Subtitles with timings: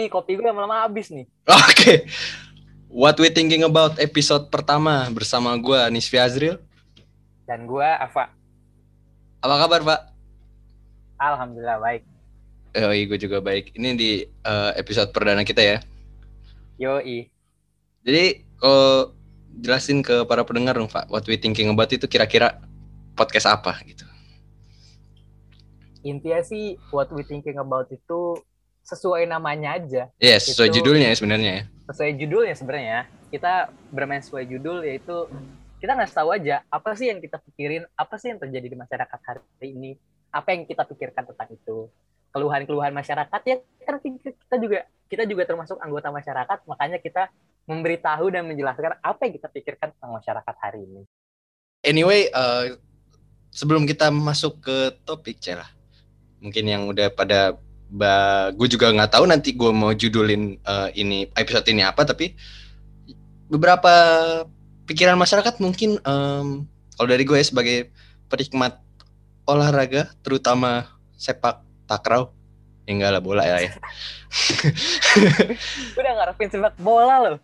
[0.00, 1.28] Ini kopi gue lama-lama habis nih.
[1.68, 2.08] Oke.
[2.88, 6.56] What we thinking about episode pertama bersama gue Nisfi Azril.
[7.44, 8.32] Dan gue Ava.
[9.44, 10.00] Apa kabar Pak?
[11.20, 12.08] Alhamdulillah baik.
[12.80, 13.76] Oh iya, gue juga baik.
[13.76, 15.84] Ini di uh, episode perdana kita ya.
[16.80, 17.28] Yoi.
[18.00, 19.12] Jadi kalau
[19.60, 22.56] jelasin ke para pendengar dong Pak, what we thinking about itu kira-kira
[23.12, 24.08] podcast apa gitu.
[26.08, 28.40] Intinya sih what we thinking about itu
[28.90, 30.02] sesuai namanya aja.
[30.18, 31.62] Yes, sesuai Itu- judulnya ya sebenarnya ya.
[31.90, 32.98] Sesuai judulnya sebenarnya.
[33.30, 35.30] Kita bermain sesuai judul yaitu
[35.78, 39.20] kita nggak tahu aja apa sih yang kita pikirin, apa sih yang terjadi di masyarakat
[39.24, 39.40] hari
[39.70, 39.90] ini,
[40.34, 41.88] apa yang kita pikirkan tentang itu.
[42.30, 47.30] Keluhan-keluhan masyarakat ya kan kita juga kita juga termasuk anggota masyarakat, makanya kita
[47.66, 51.02] memberitahu dan menjelaskan apa yang kita pikirkan tentang masyarakat hari ini.
[51.82, 52.64] Anyway, eh,
[53.50, 55.66] sebelum kita masuk ke topik celah,
[56.38, 57.58] mungkin yang udah pada
[58.54, 62.38] gue juga nggak tahu nanti gue mau judulin eh, ini episode ini apa, tapi
[63.50, 63.92] beberapa
[64.86, 67.90] pikiran masyarakat mungkin em, kalau dari gue ya, sebagai
[68.30, 68.78] penikmat
[69.48, 70.86] olahraga, terutama
[71.18, 72.30] sepak takraw,
[72.86, 73.66] ya enggak lah bola ya.
[73.66, 73.72] ya.
[75.98, 77.38] Udah ngarepin sepak bola loh.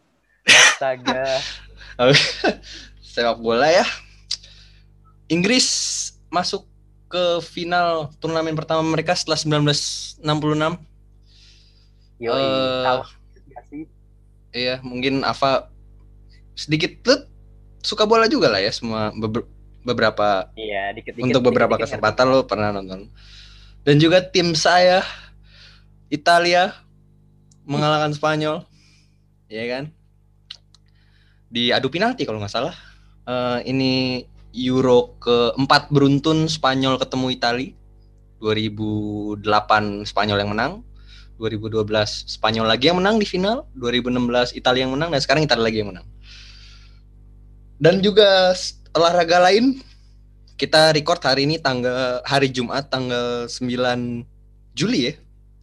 [0.47, 1.43] Astaga.
[3.15, 3.87] sepak bola ya.
[5.27, 5.67] Inggris
[6.31, 6.69] masuk
[7.07, 10.79] ke final turnamen pertama mereka setelah 1966.
[12.17, 13.01] Yoi, Eh, tahu
[13.47, 13.83] nggak sih?
[14.51, 15.69] Iya, mungkin Ava
[16.57, 17.17] sedikit lu
[17.81, 19.47] suka bola juga lah ya semua beber-
[19.83, 21.23] beberapa Iya, dikit-dikit.
[21.23, 23.07] untuk beberapa dikit-dikit kesempatan lo pernah nonton.
[23.87, 25.07] Dan juga tim saya
[26.09, 26.75] Italia
[27.63, 28.67] mengalahkan Spanyol.
[29.47, 29.95] Ya kan?
[31.47, 32.75] Di adu penalti kalau nggak salah.
[33.23, 34.23] Eh, ini
[34.57, 37.69] Euro keempat beruntun Spanyol ketemu Itali.
[38.41, 39.45] 2008
[40.09, 40.73] Spanyol yang menang.
[41.37, 41.85] 2012
[42.33, 43.69] Spanyol lagi yang menang di final.
[43.77, 46.07] 2016 Italia yang menang dan sekarang Italia lagi yang menang.
[47.77, 48.57] Dan juga
[48.97, 49.85] olahraga lain
[50.57, 54.25] kita record hari ini tanggal hari Jumat tanggal 9
[54.73, 55.15] Juli ya.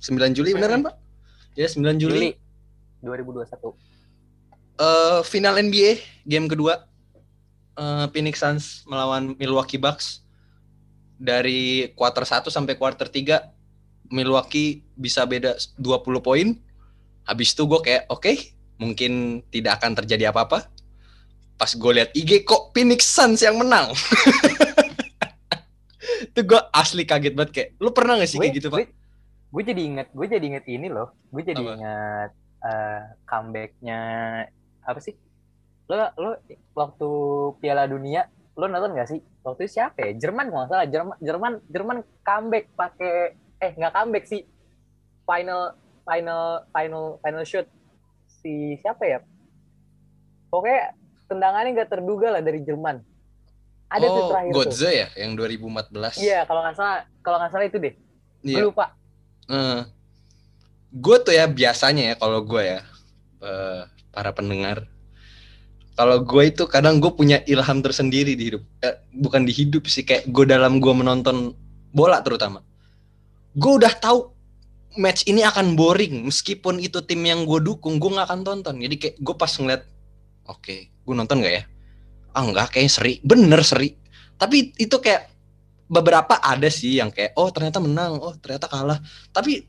[0.05, 0.95] 9 Juli bener kan, Pak?
[1.57, 2.37] Ya, 9 Juli.
[2.37, 2.37] Juli
[3.01, 3.73] 2021.
[4.73, 6.85] Eh, final NBA game kedua
[7.77, 10.21] eh, Phoenix Suns melawan Milwaukee Bucks.
[11.23, 16.47] Dari quarter 1 sampai quarter 3 Milwaukee bisa beda 20 poin.
[17.23, 18.33] Habis itu gue kayak oke,
[18.81, 20.67] mungkin tidak akan terjadi apa-apa.
[21.55, 23.93] Pas gue lihat IG kok Phoenix Suns yang menang.
[26.33, 28.89] itu gue asli kaget banget kayak lu pernah gak sih kayak gitu pak?
[29.53, 31.13] Gue jadi inget, gue jadi inget ini loh.
[31.29, 31.71] Gue jadi Apa?
[31.77, 32.31] inget
[32.65, 33.99] eh, comebacknya
[34.83, 35.15] apa sih?
[35.93, 36.31] Lo lo
[36.73, 37.09] waktu
[37.61, 38.25] Piala Dunia
[38.57, 39.21] lo nonton gak sih?
[39.45, 40.11] Waktu itu siapa ya?
[40.17, 40.87] Jerman kalau nggak salah.
[40.89, 44.41] Jerman Jerman Jerman comeback pakai eh nggak comeback sih.
[45.29, 47.67] Final final final final shoot
[48.25, 49.19] si siapa ya?
[50.49, 50.97] Pokoknya
[51.29, 53.01] tendangannya nggak terduga lah dari Jerman.
[53.93, 54.57] Ada tuh oh, terakhir tuh.
[54.57, 56.17] Godze ya yang 2014.
[56.17, 57.93] Iya, kalau nggak salah, kalau nggak salah itu deh.
[58.41, 58.57] Iya.
[58.57, 58.85] Gue lupa.
[60.93, 62.79] gue tuh ya biasanya ya kalau gue ya
[63.41, 63.81] eh,
[64.13, 64.85] para pendengar
[65.93, 68.63] kalau gue itu kadang gue punya ilham tersendiri di hidup.
[68.81, 71.53] Eh, bukan di hidup sih kayak gue dalam gue menonton
[71.93, 72.65] bola terutama.
[73.53, 74.33] Gue udah tahu
[74.97, 76.25] match ini akan boring.
[76.25, 78.75] Meskipun itu tim yang gue dukung gue nggak akan tonton.
[78.81, 79.85] Jadi kayak gue pas ngeliat
[80.49, 81.63] oke gue nonton nggak ya?
[82.33, 83.13] Ah nggak kayak seri.
[83.21, 83.93] Bener seri.
[84.41, 85.29] Tapi itu kayak
[85.85, 88.17] beberapa ada sih yang kayak oh ternyata menang.
[88.17, 88.97] Oh ternyata kalah.
[89.29, 89.61] Tapi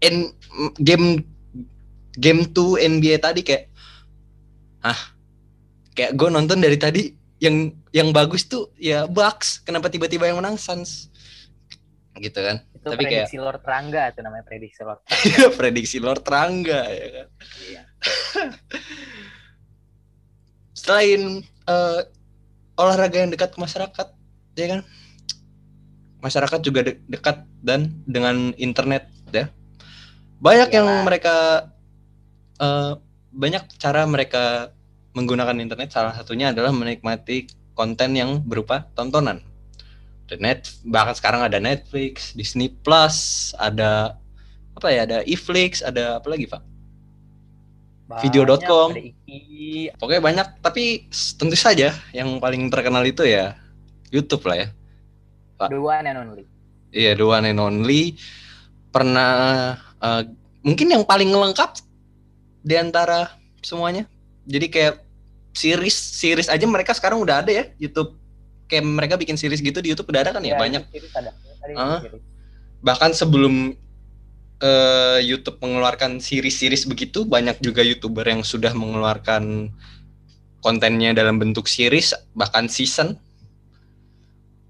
[0.00, 0.32] N
[0.80, 1.20] game
[2.16, 3.68] game 2 NBA tadi kayak
[4.80, 5.19] ah
[5.92, 7.02] kayak gue nonton dari tadi
[7.38, 7.56] yang
[7.90, 11.08] yang bagus tuh ya Bucks kenapa tiba-tiba yang menang Suns
[12.16, 15.00] gitu kan Itu Tapi kayak- prediksi Lord Rangga itu namanya prediksi Lord.
[15.58, 17.26] prediksi Lord Rangga ya kan
[17.62, 17.82] Iya.
[20.74, 21.22] selain
[21.66, 22.00] eh,
[22.74, 24.06] olahraga yang dekat ke masyarakat
[24.54, 24.80] ya kan
[26.20, 29.48] masyarakat juga de- dekat dan dengan internet ya
[30.36, 31.04] banyak yang Iyalah.
[31.04, 31.36] mereka
[32.58, 32.92] eh,
[33.30, 34.72] banyak cara mereka
[35.20, 37.44] menggunakan internet salah satunya adalah menikmati
[37.76, 39.44] konten yang berupa tontonan
[40.30, 44.16] ada net bahkan sekarang ada Netflix Disney Plus ada
[44.74, 46.62] apa ya ada Iflix ada apa lagi pak
[48.18, 48.90] Video.com.
[50.02, 51.06] Pokoknya banyak, tapi
[51.38, 53.54] tentu saja yang paling terkenal itu ya
[54.10, 54.68] YouTube lah ya.
[55.54, 55.70] Pak.
[55.70, 56.44] The one and only.
[56.90, 58.18] Iya, the one and only.
[58.90, 59.30] Pernah
[60.02, 60.22] eh,
[60.66, 61.78] mungkin yang paling lengkap
[62.66, 64.10] di antara semuanya.
[64.50, 65.06] Jadi kayak
[65.60, 68.16] series series aja mereka sekarang udah ada ya YouTube.
[68.64, 70.82] Kayak mereka bikin series gitu di YouTube udah ada kan ya, Iya, banyak.
[70.88, 71.30] series ada.
[71.60, 71.72] Ada
[72.08, 72.22] series.
[72.80, 73.76] Bahkan sebelum
[74.60, 79.72] eh, YouTube mengeluarkan series-series begitu, banyak juga YouTuber yang sudah mengeluarkan
[80.60, 83.16] kontennya dalam bentuk series bahkan season.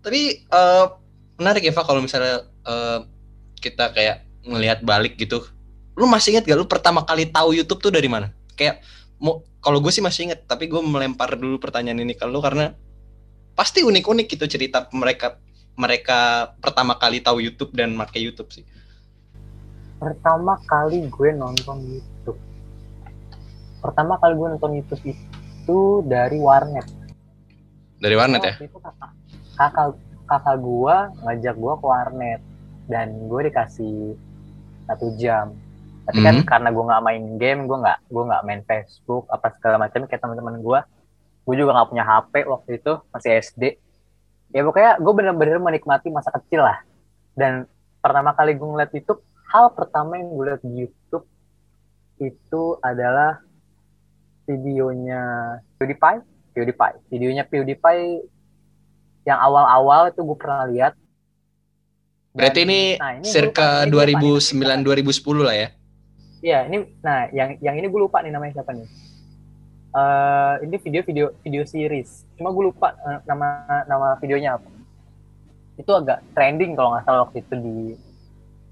[0.01, 0.87] Tapi eh,
[1.37, 2.99] menarik ya Pak kalau misalnya eh,
[3.61, 5.45] kita kayak ngelihat balik gitu.
[5.99, 8.33] Lu masih inget gak lu pertama kali tahu YouTube tuh dari mana?
[8.57, 8.81] Kayak
[9.61, 12.73] kalau gue sih masih inget, tapi gue melempar dulu pertanyaan ini ke lu karena
[13.53, 15.37] pasti unik-unik gitu cerita mereka
[15.77, 18.65] mereka pertama kali tahu YouTube dan pakai YouTube sih.
[20.01, 22.41] pertama kali gue nonton YouTube
[23.85, 26.89] pertama kali gue nonton YouTube itu dari warnet
[28.01, 28.55] Dari warnet ya?
[28.65, 29.13] Itu kakak
[29.61, 29.89] kakak
[30.25, 32.41] kakak gue ngajak gue ke warnet
[32.89, 34.17] dan gue dikasih
[34.89, 35.53] satu jam
[36.11, 36.45] tapi kan Mhm.
[36.45, 40.19] karena gue nggak main game gue nggak gue nggak main Facebook apa segala macam kayak
[40.19, 40.81] teman-teman gue
[41.41, 43.63] gue juga nggak punya HP waktu itu masih SD
[44.51, 46.83] ya pokoknya gue bener-bener menikmati masa kecil lah.
[47.33, 51.23] Dan pertama kali gue ngeliat YouTube hal pertama yang gue lihat di YouTube
[52.19, 53.39] itu adalah
[54.45, 55.23] videonya
[55.77, 56.21] PewDiePie
[56.51, 56.97] PewDiePie.
[57.09, 58.27] Videonya PewDiePie
[59.23, 60.95] yang awal-awal itu gue pernah lihat
[62.31, 65.69] Dan- Berarti ini nah, ini circa lupa- ini gue lupa nih 2009 2010 lah ya.
[66.41, 68.89] Iya, ini nah yang yang ini gue lupa nih namanya siapa nih.
[69.93, 72.25] Eh ini video-video video series.
[72.41, 74.69] Cuma gue lupa eh, nama nama videonya apa.
[75.77, 77.77] Itu agak trending kalau nggak salah waktu itu di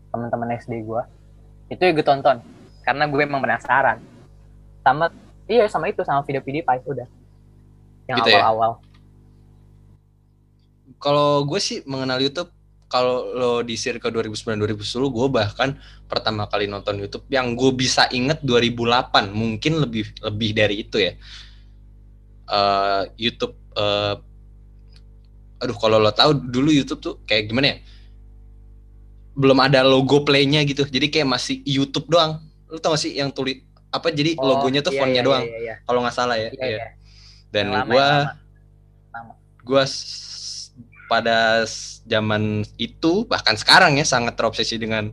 [0.08, 1.02] teman-teman SD gue.
[1.68, 2.40] Itu yang gue tonton
[2.88, 4.00] karena gue emang penasaran.
[4.80, 5.12] Sama
[5.44, 7.08] iya sama itu sama video-video Pi udah.
[8.08, 8.40] Yang Gitu ya?
[8.48, 8.80] awal-awal.
[10.98, 12.48] Kalau gue sih mengenal YouTube
[12.88, 14.80] kalau lo di circa 2009 2010
[15.12, 15.76] gue bahkan
[16.08, 21.12] pertama kali nonton YouTube yang gue bisa inget 2008 mungkin lebih lebih dari itu ya.
[22.48, 24.14] Eh, YouTube eh,
[25.58, 27.78] aduh kalau lo tahu dulu YouTube tuh kayak gimana ya?
[29.36, 30.82] Belum ada logo play-nya gitu.
[30.82, 32.40] Jadi kayak masih YouTube doang.
[32.66, 35.44] Lo tau gak sih yang tulis apa jadi Oh, logonya tuh iya, fontnya iya, doang
[35.48, 36.52] Iya, iya, kalau nggak salah ya.
[36.52, 36.60] iya.
[36.60, 36.66] Iya.
[36.68, 36.86] iya.
[37.48, 38.28] Dan Yang lama, gue yang
[39.16, 39.32] lama.
[39.64, 39.82] gue
[41.08, 41.64] pada
[42.04, 45.10] zaman itu bahkan sekarang ya sangat terobsesi dengan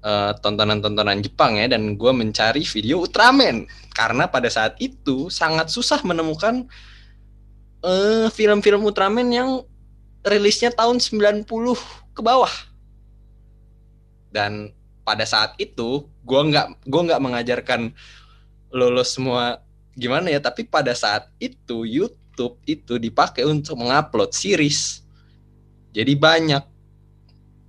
[0.00, 1.68] eh, tontonan-tontonan Jepang ya.
[1.68, 3.68] Dan gue mencari video Ultraman.
[3.92, 6.64] Karena pada saat itu sangat susah menemukan
[7.84, 9.62] eh, film-film Ultraman yang
[10.24, 11.44] rilisnya tahun 90
[12.16, 12.52] ke bawah.
[14.32, 14.72] Dan
[15.04, 17.92] pada saat itu gue nggak gue nggak mengajarkan
[18.72, 19.60] lolos semua
[19.96, 20.40] gimana ya.
[20.40, 24.99] Tapi pada saat itu YouTube itu dipakai untuk mengupload series
[25.90, 26.64] jadi banyak.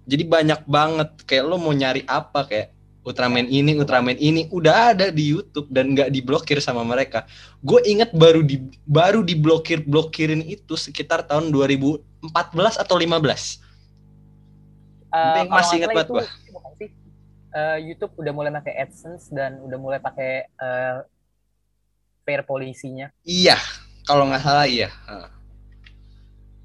[0.05, 1.09] Jadi banyak banget.
[1.25, 2.45] Kayak lo mau nyari apa?
[2.45, 4.45] Kayak Ultraman ini Ultraman ini.
[4.53, 7.25] Udah ada di YouTube dan nggak diblokir sama mereka.
[7.65, 12.01] Gue inget baru di baru diblokir blokirin itu sekitar tahun 2014
[12.77, 13.71] atau 15
[15.11, 16.07] Eh, Bang, kalau masih salah banget
[16.79, 16.89] sih?
[17.51, 20.97] Eh, YouTube udah mulai pakai AdSense dan udah mulai pakai eh,
[22.23, 23.11] fair polisinya.
[23.27, 23.59] Iya,
[24.07, 24.87] kalau nggak salah iya.
[24.87, 25.40] Heeh.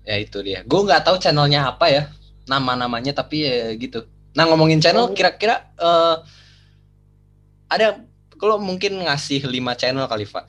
[0.06, 0.62] Ya itu dia.
[0.62, 2.02] Gue nggak tahu channelnya apa ya,
[2.46, 4.06] nama-namanya tapi ya gitu.
[4.38, 5.14] Nah ngomongin channel, Oh.
[5.16, 6.16] kira-kira eh,
[7.66, 7.98] ada
[8.38, 10.46] kalau mungkin ngasih 5 channel kali Pak.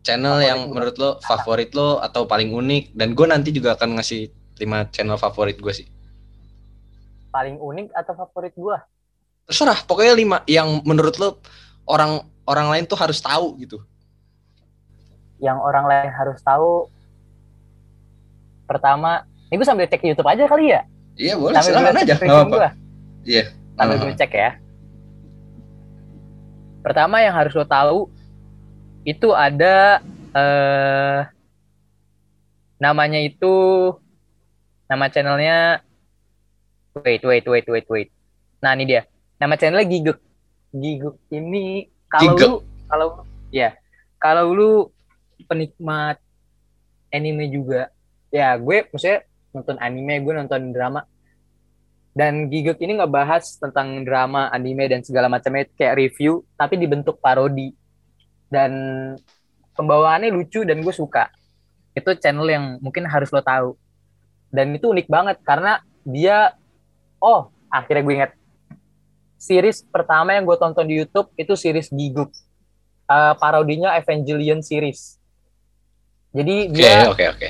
[0.00, 4.00] Channel Favorit yang menurut lo favorit lo atau paling unik dan gue nanti juga akan
[4.00, 5.84] ngasih 5 channel favorit gue sih.
[7.28, 8.80] Paling unik atau favorit gua?
[9.44, 11.38] Terserah, pokoknya 5 yang menurut lo
[11.84, 13.78] orang orang lain tuh harus tahu gitu.
[15.36, 16.88] Yang orang lain harus tahu.
[18.70, 20.86] Pertama, ini gue sambil cek YouTube aja kali ya.
[21.18, 22.14] Iya boleh, Sambil silakan aja.
[22.14, 22.54] nggak apa-apa.
[22.54, 22.68] gua.
[23.26, 23.44] Iya.
[23.74, 24.50] Sambil gue cek ya.
[26.86, 28.06] Pertama yang harus lo tahu
[29.02, 29.98] itu ada
[30.30, 31.20] eh
[32.78, 33.50] namanya itu
[34.86, 35.82] nama channelnya
[36.94, 38.08] wait wait wait wait wait.
[38.62, 39.02] Nah ini dia.
[39.42, 40.18] Nama channelnya Giguk.
[40.70, 42.50] Giguk ini kalau lu
[42.86, 43.06] kalau
[43.50, 43.74] ya
[44.22, 44.70] kalau lu
[45.50, 46.22] penikmat
[47.10, 47.90] anime juga
[48.30, 51.02] ya gue maksudnya nonton anime gue nonton drama.
[52.10, 55.70] Dan Giguk ini ngebahas tentang drama anime dan segala macamnya.
[55.78, 57.70] Kayak review tapi dibentuk parodi.
[58.50, 58.72] Dan
[59.78, 61.30] pembawaannya lucu dan gue suka.
[61.94, 63.78] Itu channel yang mungkin harus lo tahu.
[64.50, 66.58] Dan itu unik banget karena dia
[67.22, 68.32] oh akhirnya gue inget
[69.38, 72.34] series pertama yang gue tonton di YouTube itu series Giguk
[73.10, 75.18] Eh, parodinya Evangelion series
[76.30, 77.48] jadi dia oke, oke.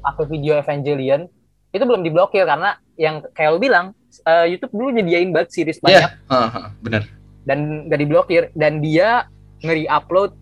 [0.00, 1.28] pakai video Evangelion
[1.74, 3.86] itu belum diblokir karena yang kayak lo bilang
[4.24, 6.06] eh, YouTube dulu nyediain banget series banyak.
[6.06, 7.02] Iya, heeh, bener.
[7.44, 8.42] dan gak diblokir.
[8.56, 9.28] Dan dia
[9.60, 10.32] ngeri-upload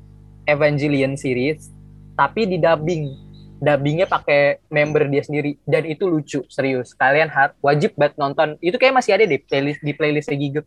[0.47, 1.73] Evangelion series
[2.15, 3.33] tapi di dubbing.
[3.63, 5.55] Dubbingnya pakai member dia sendiri.
[5.63, 6.95] Dan itu lucu serius.
[6.99, 8.59] Kalian har- wajib banget nonton.
[8.59, 10.67] Itu kayak masih ada di playlist di playlist Giguk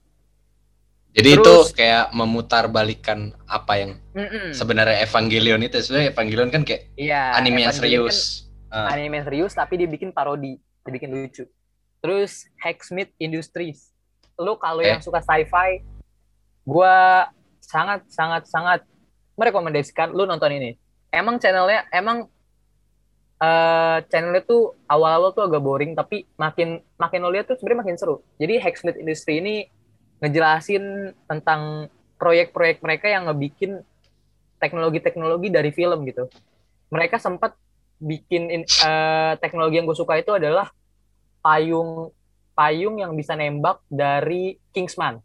[1.16, 4.52] Jadi Terus- itu kayak memutar balikan apa yang Mm-mm.
[4.52, 8.44] sebenarnya Evangelion itu sebenarnya Evangelion kan kayak Iya, anime yang serius.
[8.68, 11.48] kan Ah, anime yang serius tapi dia bikin parodi, dibikin lucu.
[12.04, 13.96] Terus Hacksmith Industries.
[14.36, 14.92] Lu kalau Eh.
[14.92, 15.80] yang suka sci-fi,
[16.62, 17.26] gua
[17.58, 18.84] sangat sangat sangat
[19.34, 20.76] merekomendasikan lu nonton ini.
[21.10, 22.28] Emang channelnya emang
[23.38, 27.96] eh channelnya tuh awal-awal tuh agak boring tapi makin makin lo lihat tuh sebenarnya makin
[27.96, 28.16] seru.
[28.36, 29.56] Jadi Hacksmith Industry ini
[30.24, 33.84] ngejelasin tentang proyek-proyek mereka yang ngebikin
[34.60, 36.32] teknologi-teknologi dari film gitu.
[36.90, 37.54] Mereka sempat
[38.00, 40.72] bikin in- eh, teknologi yang gue suka itu adalah
[41.44, 42.12] payung
[42.56, 45.20] payung yang bisa nembak dari Kingsman.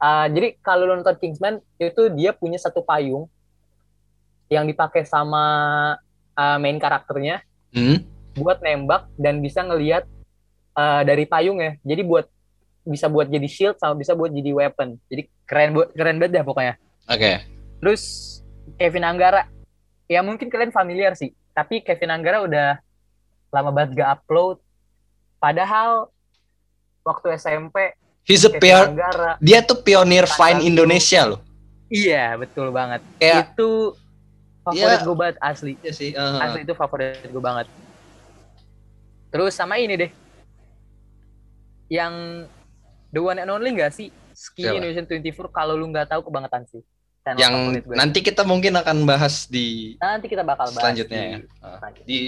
[0.00, 3.28] Eh, jadi kalau lo nonton Kingsman itu dia punya satu payung
[4.48, 5.44] yang dipakai sama
[6.34, 7.44] eh, main karakternya
[7.76, 7.98] hmm?
[8.40, 10.08] buat nembak dan bisa ngelihat
[10.76, 11.76] eh, dari payung ya.
[11.84, 12.26] Jadi buat
[12.84, 15.00] bisa buat jadi shield sama bisa buat jadi weapon.
[15.08, 16.74] Jadi keren bu- keren banget dah pokoknya.
[17.06, 17.40] Oke.
[17.80, 18.02] Terus
[18.76, 19.48] Kevin Anggara,
[20.04, 22.68] ya mungkin kalian familiar sih, tapi Kevin Anggara udah
[23.50, 24.60] lama banget gak upload.
[25.36, 26.08] Padahal
[27.02, 30.66] waktu SMP He's a Kevin pion Anggara, dia tuh pionir Vine tuh.
[30.66, 31.40] Indonesia loh.
[31.86, 33.04] iya betul banget.
[33.16, 33.92] Kayak Itu
[34.60, 35.04] favorit Iya.
[35.04, 35.72] gue banget asli.
[35.78, 36.10] Iya sih.
[36.12, 37.68] uh, Asli itu favorit gue banget.
[39.28, 40.10] Terus sama ini deh,
[41.88, 42.44] yang
[43.14, 44.10] the one and only gak sih?
[44.34, 44.82] Ski Siapa?
[44.82, 46.82] Innovation 24 kalau lu nggak tahu kebangetan sih.
[47.24, 47.96] Channel yang gue.
[47.96, 51.38] nanti kita mungkin akan bahas di Nanti kita bakal bahas selanjutnya di- ya.
[51.64, 52.18] Uh, di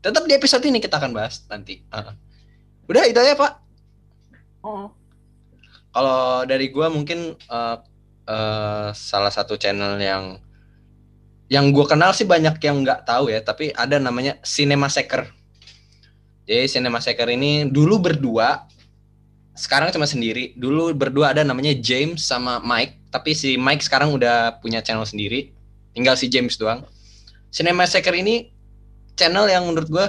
[0.00, 1.84] tetap di episode ini kita akan bahas nanti.
[1.92, 2.16] Uh.
[2.88, 3.52] Udah itu aja Pak.
[4.64, 4.88] Oh,
[5.92, 7.76] Kalau dari gua mungkin uh,
[8.24, 10.40] uh, salah satu channel yang
[11.52, 15.28] yang gua kenal sih banyak yang nggak tahu ya, tapi ada namanya Cinema Seeker.
[16.46, 18.66] Jadi Cinema Seeker ini dulu berdua,
[19.56, 20.52] sekarang cuma sendiri.
[20.54, 25.50] Dulu berdua ada namanya James sama Mike, tapi si Mike sekarang udah punya channel sendiri.
[25.96, 26.84] Tinggal si James doang.
[27.48, 28.52] Cinema Seeker ini
[29.16, 30.06] channel yang menurut gua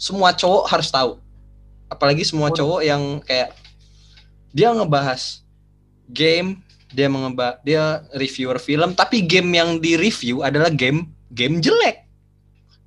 [0.00, 1.20] semua cowok harus tahu.
[1.92, 3.52] Apalagi semua cowok yang kayak
[4.56, 5.44] dia ngebahas
[6.08, 12.08] game, dia mengeba dia reviewer film, tapi game yang di review adalah game game jelek.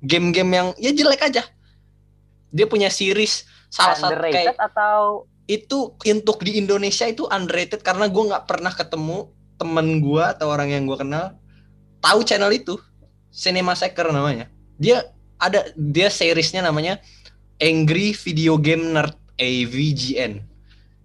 [0.04, 1.48] Game-game yang ya jelek aja.
[2.52, 8.22] Dia punya series salah satu kayak atau itu untuk di Indonesia itu underrated karena gue
[8.32, 9.28] nggak pernah ketemu
[9.60, 11.36] temen gue atau orang yang gue kenal
[12.00, 12.76] tahu channel itu.
[13.34, 14.46] Cinema Seeker namanya.
[14.78, 15.10] Dia
[15.42, 17.02] ada dia seriesnya namanya
[17.58, 20.54] Angry Video Game Nerd AVGN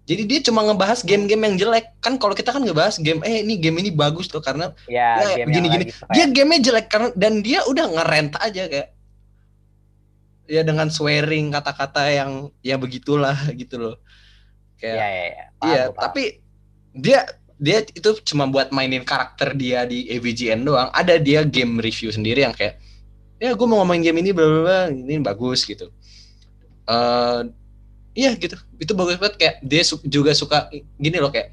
[0.10, 1.94] jadi dia cuma ngebahas game-game yang jelek.
[2.02, 5.46] Kan kalau kita kan ngebahas game eh ini game ini bagus tuh karena ya, Ya,
[5.46, 5.86] game gini-gini.
[5.86, 6.34] lagi suka dia ya.
[6.34, 8.90] gamenya jelek karena dan dia udah ngerent aja kayak
[10.50, 13.96] ya dengan swearing kata-kata yang ya begitulah gitu loh
[14.80, 16.04] kayak ya ya ya Paham, Iya, gua paham.
[16.08, 16.24] tapi
[16.96, 17.20] dia
[17.60, 20.90] dia itu cuma buat mainin karakter dia di AVGN doang.
[20.96, 22.80] Ada dia game review sendiri yang kayak
[23.40, 25.92] ya gue mau ngomongin game ini bla bla bla ini bagus gitu.
[26.88, 27.40] eh
[28.16, 28.56] iya gitu.
[28.80, 31.52] Itu bagus banget kayak dia su- juga suka gini loh kayak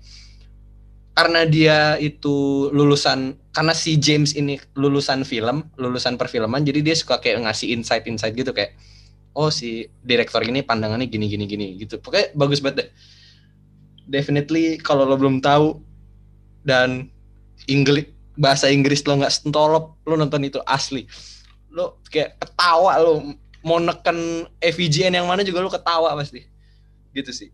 [1.16, 7.16] karena dia itu lulusan karena si James ini lulusan film, lulusan perfilman jadi dia suka
[7.18, 8.76] kayak ngasih insight-insight gitu kayak
[9.36, 12.00] oh si direktur ini pandangannya gini gini gini gitu.
[12.00, 12.88] Pokoknya bagus banget deh.
[14.08, 15.76] Definitely kalau lo belum tahu
[16.64, 17.12] dan
[17.68, 18.08] Inggris
[18.40, 21.04] bahasa Inggris lo nggak sentolop lo nonton itu asli.
[21.68, 23.36] Lo kayak ketawa lo.
[23.66, 26.40] Mau neken FVGN yang mana juga lo ketawa pasti.
[27.12, 27.50] Gitu sih.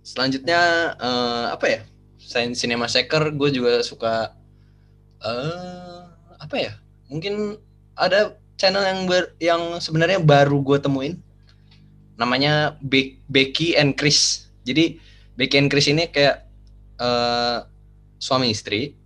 [0.00, 1.80] Selanjutnya eh, apa ya?
[2.16, 4.32] Selain Cinema Seeker gue juga suka
[5.20, 6.00] eh
[6.40, 6.72] apa ya?
[7.12, 7.58] Mungkin
[7.96, 11.14] ada channel yang ber, yang sebenarnya baru gue temuin
[12.16, 14.98] namanya Be- Becky and Chris jadi
[15.38, 16.48] Becky and Chris ini kayak
[16.98, 17.58] eh,
[18.18, 18.98] suami istri.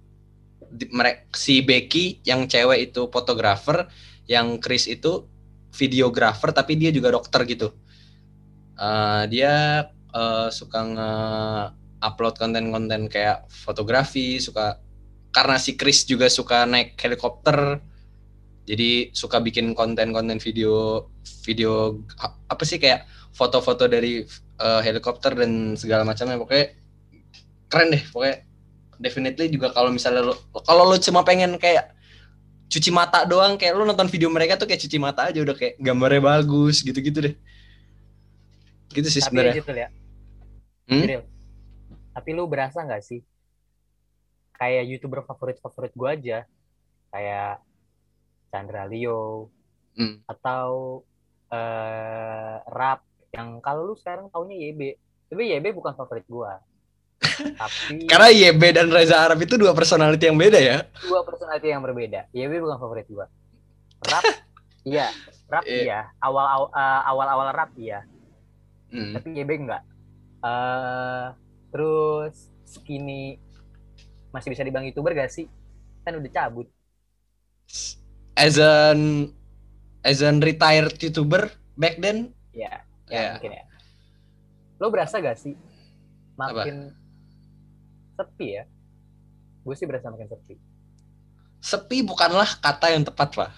[0.70, 3.90] Mereka si Becky yang cewek itu fotografer,
[4.30, 5.26] yang Chris itu
[5.74, 7.74] videografer tapi dia juga dokter gitu.
[8.78, 14.78] Eh, dia eh, suka nge-upload konten-konten kayak fotografi, suka
[15.34, 17.82] karena si Chris juga suka naik helikopter.
[18.68, 21.06] Jadi suka bikin konten-konten video
[21.42, 22.00] video
[22.46, 24.22] apa sih kayak foto-foto dari
[24.60, 26.76] eh, helikopter dan segala macamnya pokoknya
[27.70, 28.36] keren deh pokoknya
[29.00, 30.34] definitely juga kalau misalnya lo
[30.66, 31.94] kalau lo cuma pengen kayak
[32.70, 35.74] cuci mata doang kayak lo nonton video mereka tuh kayak cuci mata aja udah kayak
[35.80, 37.34] gambarnya bagus gitu-gitu deh
[38.90, 39.88] gitu sih sebenarnya gitu ya
[40.90, 41.06] Hmm?
[41.06, 41.22] Jiril.
[42.10, 43.22] tapi lu berasa nggak sih
[44.58, 46.38] kayak youtuber favorit favorit gue aja
[47.14, 47.62] kayak
[48.50, 49.48] Chandra Leo
[49.90, 50.22] Hmm.
[50.24, 51.02] atau
[51.48, 54.80] eh rap yang kalau lu sekarang taunya YB
[55.26, 56.62] tapi YB bukan favorit gua
[57.60, 60.78] Tapi Karena YB dan Reza Arab itu dua personality yang beda ya.
[61.02, 62.30] dua personality yang berbeda.
[62.30, 63.28] YB bukan favorit gua.
[64.00, 64.24] Rap,
[64.88, 65.12] iya.
[65.44, 65.76] Rap Iya.
[65.76, 66.00] iya.
[66.16, 68.00] Awal aw- eh, awal awal rap iya.
[68.88, 69.12] Hmm.
[69.12, 69.82] Tapi YB enggak.
[70.40, 71.26] eh
[71.68, 73.36] terus skinny
[74.30, 75.44] masih bisa dibilang youtuber gak sih?
[76.00, 76.72] Kan udah cabut.
[78.40, 79.28] As an
[80.00, 82.80] as an retired YouTuber back then, Ya,
[83.12, 83.32] ya ya.
[83.36, 83.64] mungkin ya.
[84.80, 85.52] Lo berasa gak sih
[86.40, 86.96] makin
[88.16, 88.64] sepi ya?
[89.60, 90.56] Gue sih berasa makin sepi.
[91.60, 93.52] sepi bukanlah kata yang tepat, Pak.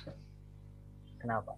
[1.23, 1.55] Kenapa?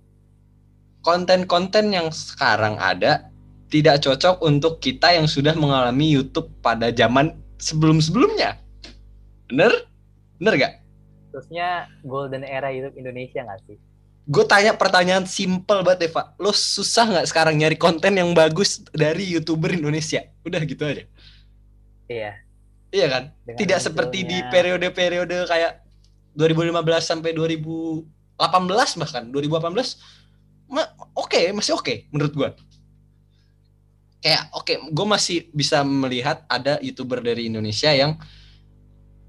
[1.00, 3.32] Konten-konten yang sekarang ada
[3.72, 8.60] tidak cocok untuk kita yang sudah mengalami YouTube pada zaman sebelum-sebelumnya.
[9.48, 9.72] Bener?
[10.36, 10.83] Bener gak?
[11.34, 13.74] Terusnya golden era YouTube Indonesia gak sih?
[14.24, 16.30] Gue tanya pertanyaan simple banget Eva.
[16.38, 20.22] Lo susah nggak sekarang nyari konten yang bagus dari YouTuber Indonesia?
[20.46, 21.04] Udah gitu aja.
[22.06, 22.32] Iya.
[22.88, 23.22] Iya kan?
[23.42, 25.72] dengan Tidak seperti di munculnya- periode-periode kayak
[26.38, 28.06] 2015 sampai 2018
[28.96, 29.98] bahkan 2018
[30.66, 32.50] ma- oke masih oke menurut gua
[34.18, 38.18] kayak oke gue masih bisa melihat ada youtuber dari Indonesia yang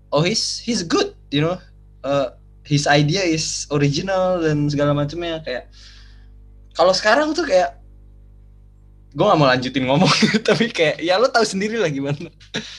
[0.10, 1.60] oh he's he's good you know
[2.06, 2.30] Uh,
[2.62, 5.74] his idea is original dan segala macamnya kayak
[6.78, 7.82] kalau sekarang tuh kayak
[9.16, 10.12] gue gak mau lanjutin ngomong
[10.48, 12.30] tapi kayak ya lo tahu sendiri lah gimana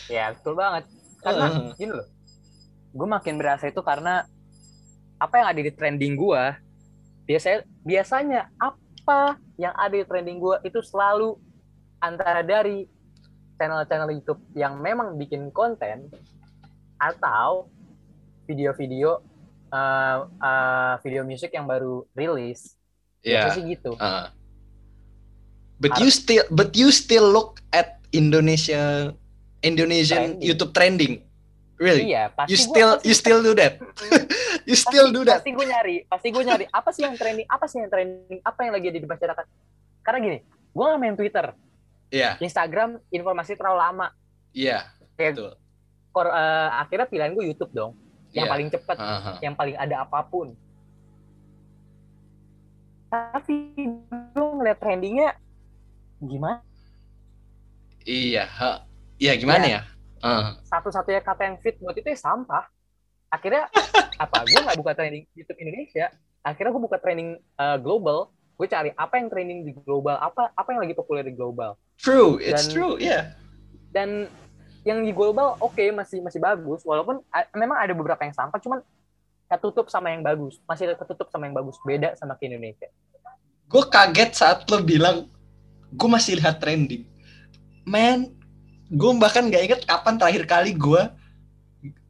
[0.07, 0.85] Ya betul banget.
[1.25, 1.71] Karena Heeh.
[1.75, 2.09] gini loh,
[2.95, 4.29] gue makin berasa itu karena
[5.19, 6.43] apa yang ada di trending gue,
[7.27, 11.35] biasanya biasanya apa yang ada di trending gue itu selalu
[11.99, 12.87] antara dari
[13.57, 16.13] channel-channel YouTube yang memang bikin konten
[17.01, 17.67] atau
[18.47, 19.21] video-video
[19.71, 22.79] uh, uh, video musik yang baru rilis.
[23.21, 23.93] Biasanya sih gitu.
[23.99, 24.31] Uh.
[25.77, 29.13] But you still but you still look at Indonesia
[29.61, 30.47] Indonesian Trending.
[30.47, 31.15] YouTube trending.
[31.77, 32.09] Really?
[32.09, 33.75] Iya, pasti you gua- still pasti- you still do that.
[34.69, 35.45] you still pasti, do that.
[35.45, 38.59] Pasti gue nyari, pasti gue nyari apa sih yang trending, apa sih yang trending, apa
[38.65, 39.45] yang lagi ada di masyarakat.
[40.01, 40.39] Karena gini,
[40.73, 41.47] gue nggak main Twitter,
[42.09, 44.09] Iya, Instagram informasi terlalu lama.
[44.57, 44.89] iya.
[45.21, 45.53] Kayak Betul.
[46.17, 47.93] kor- eh, akhirnya pilihan gue YouTube dong,
[48.37, 48.53] yang Iya.
[48.53, 49.33] paling cepet, Aha.
[49.41, 50.53] yang paling ada apa pun.
[53.09, 53.57] Tapi
[54.35, 55.29] gue ngeliat trendingnya
[56.21, 56.61] gimana?
[58.05, 58.85] Iya, ha.
[59.17, 59.81] Iya gimana ya?
[60.21, 60.59] Ah.
[60.69, 62.69] Satu-satunya kata yang fit buat itu ya sampah.
[63.33, 63.73] Akhirnya
[64.17, 64.45] apa?
[64.45, 66.13] Gue nggak buka trending YouTube Indonesia.
[66.45, 68.31] Akhirnya gue buka trending eh, global.
[68.57, 71.77] Gue cari apa yang trending di global, apa apa yang lagi populer di global.
[72.01, 73.37] True, it's Dan- true, yeah.
[73.93, 74.29] dan
[74.87, 76.87] yang di global oke masih masih bagus.
[76.87, 78.79] Walaupun a- memang ada beberapa yang sampah cuman
[79.51, 80.63] ketutup sama yang bagus.
[80.63, 81.75] Masih ketutup sama yang bagus.
[81.83, 82.87] Beda sama ke Indonesia.
[83.67, 85.27] Gue kaget saat lo bilang
[85.91, 87.03] gue masih lihat trending.
[87.83, 88.31] Man,
[88.87, 91.03] gue bahkan gak inget kapan terakhir kali gue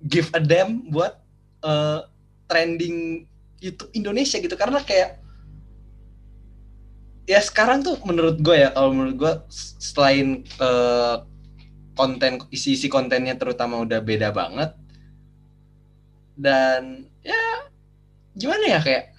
[0.04, 1.16] give a damn buat
[1.64, 2.00] eh,
[2.44, 3.24] trending
[3.56, 4.52] YouTube Indonesia gitu.
[4.52, 5.24] Karena kayak
[7.24, 9.32] ya sekarang tuh menurut gue ya kalau menurut gue
[9.80, 11.16] selain eh,
[11.96, 14.76] konten isi-isi kontennya terutama udah beda banget.
[16.36, 17.72] Dan ya
[18.36, 19.16] gimana ya kayak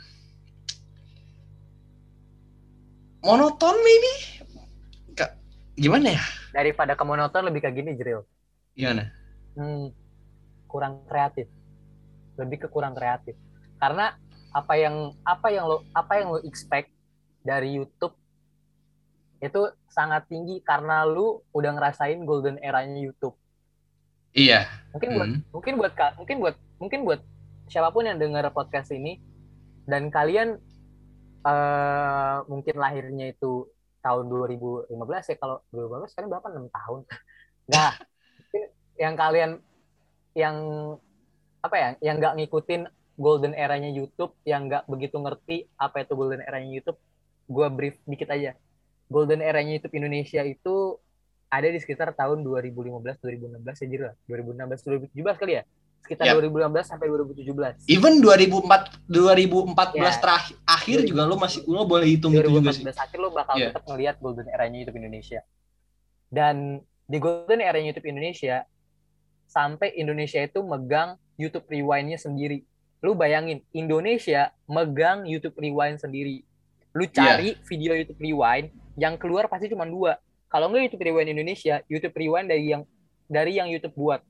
[3.25, 4.13] monoton maybe
[5.17, 5.35] Ka-
[5.73, 6.23] gimana ya?
[6.53, 8.21] Daripada ke monoton lebih ke gini Jril
[8.77, 9.09] gimana?
[9.57, 9.89] Hmm,
[10.69, 11.49] kurang kreatif.
[12.37, 13.33] Lebih ke kurang kreatif.
[13.81, 14.13] Karena
[14.53, 16.93] apa yang apa yang lo apa yang lo expect
[17.41, 18.13] dari YouTube
[19.37, 23.37] itu sangat tinggi karena lu udah ngerasain golden eranya YouTube.
[24.33, 24.65] Iya.
[24.93, 25.41] Mungkin buat Hmm.
[25.53, 27.21] mungkin buat mungkin buat mungkin buat
[27.67, 29.21] siapa pun yang dengar podcast ini
[29.85, 30.57] dan kalian
[31.47, 33.69] eh mungkin lahirnya itu
[34.03, 34.91] tahun 2015
[35.31, 36.47] ya kalau 2015 sekarang berapa?
[36.53, 37.01] 6 tahun.
[37.67, 37.91] Nah
[38.95, 39.59] yang kalian
[40.31, 40.55] yang
[41.59, 42.87] apa ya yang nggak ngikutin
[43.19, 46.95] golden eranya YouTube yang nggak begitu ngerti apa itu golden eranya YouTube
[47.49, 48.55] gua brief dikit aja
[49.07, 50.99] golden eranya YouTube Indonesia itu
[51.47, 55.63] ada di sekitar tahun 2015 2016 ya lah 2016 2017 kali ya
[55.97, 56.33] sekitar Ya.
[56.35, 60.11] 2016 sampai 2017 even 2004 2014 Ya.
[60.19, 63.55] terakhir akhir juga lo masih lo boleh hitung itu juga sih 2014 akhir lo bakal
[63.55, 63.67] Iya.
[63.71, 65.39] tetap ngelihat golden eranya YouTube Indonesia
[66.27, 66.55] dan
[67.07, 68.67] di golden eranya YouTube Indonesia
[69.47, 72.67] sampai Indonesia itu megang YouTube Rewind-nya sendiri
[72.99, 76.43] lu bayangin Indonesia megang YouTube Rewind sendiri
[76.91, 77.13] lu Iya.
[77.13, 80.17] cari video YouTube Rewind yang keluar pasti cuma dua.
[80.49, 82.83] Kalau nggak YouTube Rewind Indonesia YouTube Rewind dari yang
[83.29, 84.21] dari yang YouTube buat.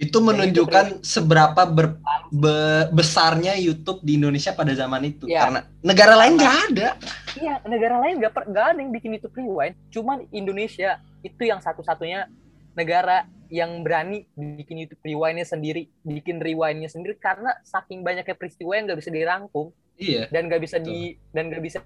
[0.00, 2.00] Itu menunjukkan seberapa ber-
[2.32, 5.28] be- besarnya YouTube di Indonesia pada zaman itu.
[5.28, 5.44] Ya.
[5.44, 6.88] karena negara lain nggak ada.
[7.36, 11.60] Iya, negara lain nggak per- nggak ada yang bikin YouTube Rewind, cuman Indonesia itu yang
[11.60, 12.32] satu-satunya
[12.72, 18.86] negara yang berani bikin YouTube rewind-nya sendiri, bikin rewind-nya sendiri karena saking banyaknya peristiwa yang
[18.88, 19.66] nggak bisa dirangkum
[20.00, 20.30] Iya.
[20.32, 20.88] dan nggak bisa Betul.
[20.88, 20.98] di
[21.34, 21.78] dan nggak bisa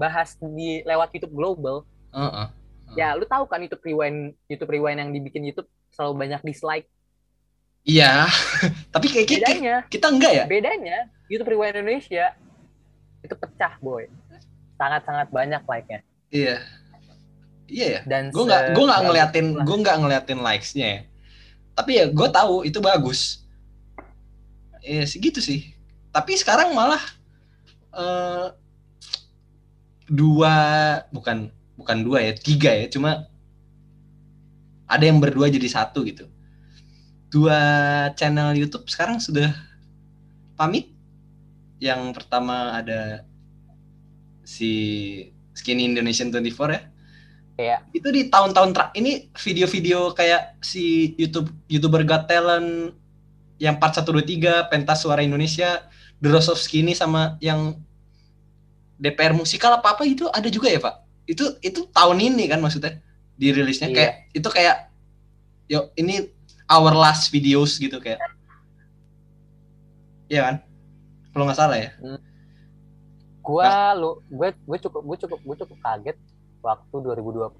[0.00, 1.84] dibahas di lewat YouTube global.
[2.16, 2.48] Heeh.
[2.96, 6.88] Ya, lu tahu kan YouTube rewind YouTube rewind yang dibikin YouTube selalu banyak dislike.
[7.84, 8.24] Iya.
[8.96, 10.44] Tapi kayak kita, Bedanya, kita enggak ya?
[10.48, 12.32] bedanya YouTube rewind Indonesia
[13.20, 14.08] itu pecah, boy.
[14.80, 16.00] Sangat-sangat banyak like-nya.
[16.32, 16.64] Iya.
[17.68, 18.00] Iya ya.
[18.08, 21.00] Dan Gue nggak gue nggak ngeliatin gue nggak ngeliatin likes-nya ya.
[21.76, 23.44] Tapi ya gue tahu itu bagus.
[24.80, 25.76] Iya segitu sih.
[26.08, 27.04] Tapi sekarang malah
[27.92, 28.48] eh
[30.10, 30.54] dua
[31.14, 33.30] bukan bukan dua ya tiga ya cuma
[34.90, 36.26] ada yang berdua jadi satu gitu.
[37.30, 37.54] Dua
[38.18, 39.54] channel YouTube sekarang sudah
[40.58, 40.90] pamit.
[41.78, 43.22] Yang pertama ada
[44.42, 44.70] si
[45.54, 46.82] Skinny Indonesian 24 ya
[47.60, 52.96] Kayak itu di tahun-tahun terakhir ini video-video kayak si YouTube YouTuber Got Talent
[53.60, 55.84] yang part 1 2 3, pentas suara Indonesia,
[56.24, 57.76] The Rose of Skinny sama yang
[59.00, 60.94] DPR musikal apa apa itu ada juga ya, Pak?
[61.24, 63.00] Itu itu tahun ini kan maksudnya
[63.40, 63.96] dirilisnya Iya.
[63.96, 64.76] kayak itu kayak
[65.72, 66.28] yo ini
[66.68, 68.20] our last videos gitu kayak.
[70.28, 70.56] Iya kan?
[71.32, 71.90] Kalau nggak salah ya.
[73.40, 76.16] gua lu gue gue cukup gue cukup gue cukup kaget
[76.60, 77.56] waktu 2020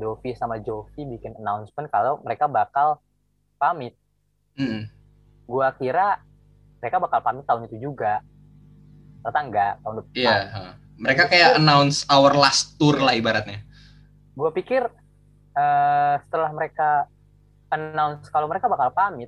[0.00, 2.98] Dovi sama Jovi bikin announcement kalau mereka bakal
[3.56, 3.96] pamit.
[4.56, 4.88] Mm-mm.
[5.48, 6.20] Gua kira
[6.80, 8.20] mereka bakal pamit tahun itu juga.
[9.26, 10.14] Ternyata enggak, tahun depan.
[10.14, 10.38] Iya.
[11.02, 13.58] Mereka kayak announce our last tour lah ibaratnya.
[14.38, 14.86] Gua pikir
[15.50, 17.10] eh, setelah mereka
[17.74, 19.26] announce kalau mereka bakal pamit,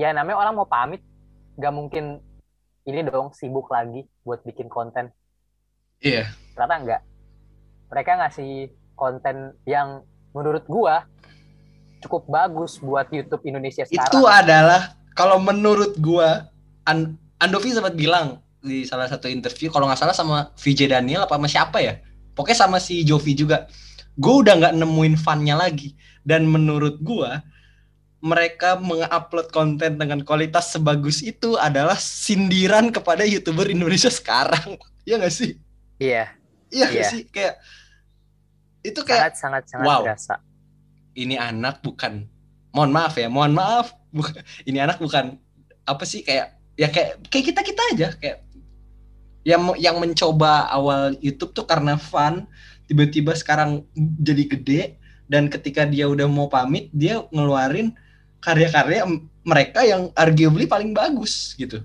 [0.00, 1.04] ya namanya orang mau pamit,
[1.60, 2.24] nggak mungkin
[2.88, 5.12] ini dong sibuk lagi buat bikin konten.
[6.00, 6.32] Iya.
[6.56, 7.02] Ternyata enggak.
[7.92, 11.04] Mereka ngasih konten yang menurut gua
[12.00, 14.08] cukup bagus buat YouTube Indonesia sekarang.
[14.08, 16.48] Itu adalah kalau menurut gua
[16.88, 21.38] An Andovi sempat bilang di salah satu interview kalau nggak salah sama VJ Daniel apa
[21.38, 22.02] sama siapa ya?
[22.34, 23.70] Pokoknya sama si Jovi juga.
[24.18, 25.94] Gue udah nggak nemuin funnya lagi.
[26.20, 27.40] Dan menurut gua
[28.18, 34.74] mereka mengupload konten dengan kualitas sebagus itu adalah sindiran kepada youtuber Indonesia sekarang.
[35.06, 35.54] Ya nggak sih?
[36.02, 36.34] Iya,
[36.68, 37.12] iya nggak Iya.
[37.14, 37.22] sih?
[37.30, 37.62] Kayak
[38.82, 40.02] itu kayak sangat sangat sangat Wow.
[40.02, 40.34] berasa.
[41.16, 42.28] ini anak bukan
[42.70, 43.94] mohon maaf ya mohon maaf.
[44.10, 44.36] Bukan
[44.68, 45.38] ini anak bukan
[45.82, 48.36] apa sih kayak ya kayak kayak kita kita aja kayak
[49.46, 52.50] yang yang mencoba awal YouTube tuh karena fun
[52.90, 54.80] tiba-tiba sekarang jadi gede
[55.30, 57.94] dan ketika dia udah mau pamit dia ngeluarin
[58.42, 59.06] karya-karya
[59.46, 61.78] mereka yang arguably paling bagus gitu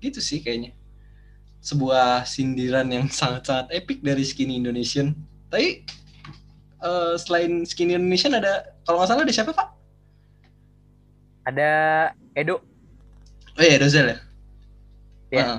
[0.00, 0.72] gitu sih kayaknya
[1.60, 5.12] sebuah sindiran yang sangat-sangat epic dari Skinny Indonesian
[5.52, 5.84] tapi
[6.80, 9.68] eh, selain Skinny Indonesian ada kalau nggak salah ada siapa pak?
[11.44, 11.70] Ada
[12.36, 12.62] Edo,
[13.60, 14.18] Oh iya Dozel ya.
[15.28, 15.44] Iya.
[15.44, 15.58] Heeh.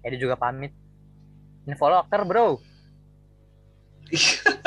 [0.00, 0.72] Edo juga pamit.
[1.68, 2.58] Info locker, bro.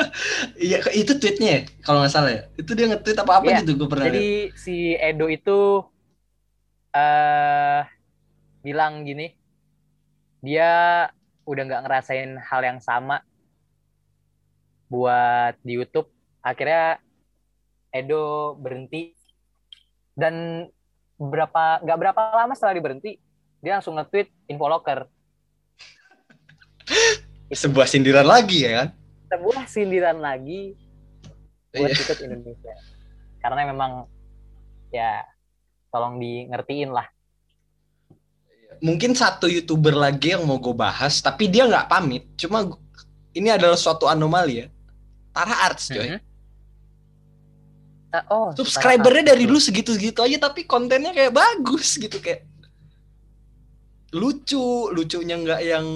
[0.54, 2.42] Iya itu tweetnya ya, kalau nggak salah ya.
[2.56, 4.06] Itu dia nge-tweet apa apa Iya, gitu gue pernah.
[4.08, 5.84] Jadi si Edo itu
[6.94, 7.82] eh
[8.64, 9.34] bilang gini,
[10.40, 11.04] dia
[11.44, 13.20] udah nggak ngerasain hal yang sama
[14.88, 16.08] buat di YouTube.
[16.40, 17.02] Akhirnya
[17.92, 19.12] Edo berhenti
[20.14, 20.66] dan
[21.18, 23.12] berapa nggak berapa lama setelah dia berhenti,
[23.60, 25.10] dia langsung nge-tweet info locker.
[27.54, 28.88] Sebuah sindiran lagi ya kan?
[29.30, 30.74] Sebuah sindiran lagi
[31.74, 31.96] buat Iya.
[31.98, 32.74] YouTube Indonesia.
[33.42, 33.92] Karena memang
[34.90, 35.22] ya
[35.90, 37.06] tolong di ngertiin lah.
[38.82, 42.26] Mungkin satu youtuber lagi yang mau gue bahas, tapi dia nggak pamit.
[42.34, 42.66] Cuma
[43.32, 44.66] ini adalah suatu anomali ya.
[45.30, 46.14] Tara Arts coy.
[46.14, 46.20] Mhm.
[48.14, 52.46] Ah, Oh, Subscribernya Tara dari dulu segitu-segitu aja, tapi kontennya kayak bagus gitu kayak
[54.14, 55.86] lucu, lucunya nggak yang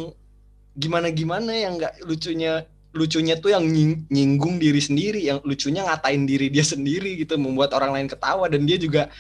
[0.78, 6.48] gimana-gimana, yang nggak lucunya lucunya tuh yang nying- nyinggung diri sendiri, yang lucunya ngatain diri
[6.48, 9.10] dia sendiri gitu, membuat orang lain ketawa dan dia juga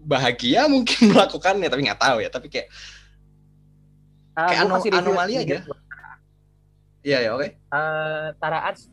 [0.00, 2.28] bahagia mungkin melakukannya, tapi nggak tahu ya.
[2.28, 2.68] Tapi kayak
[4.32, 5.56] Ah, kayak gua ano- kasih review anomali aja.
[7.00, 7.48] Iya ya oke.
[7.48, 8.88] Eh, Tara Arts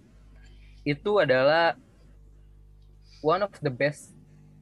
[0.84, 1.76] itu adalah
[3.20, 4.16] one of the best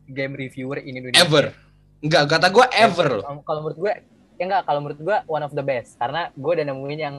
[0.05, 1.21] game reviewer in Indonesia.
[1.21, 1.53] Ever.
[2.01, 3.25] Enggak, kata gue ever loh.
[3.41, 3.93] Kalau menurut gue,
[4.35, 7.17] ya enggak, kalau menurut gue one of the best karena gue udah nemuin yang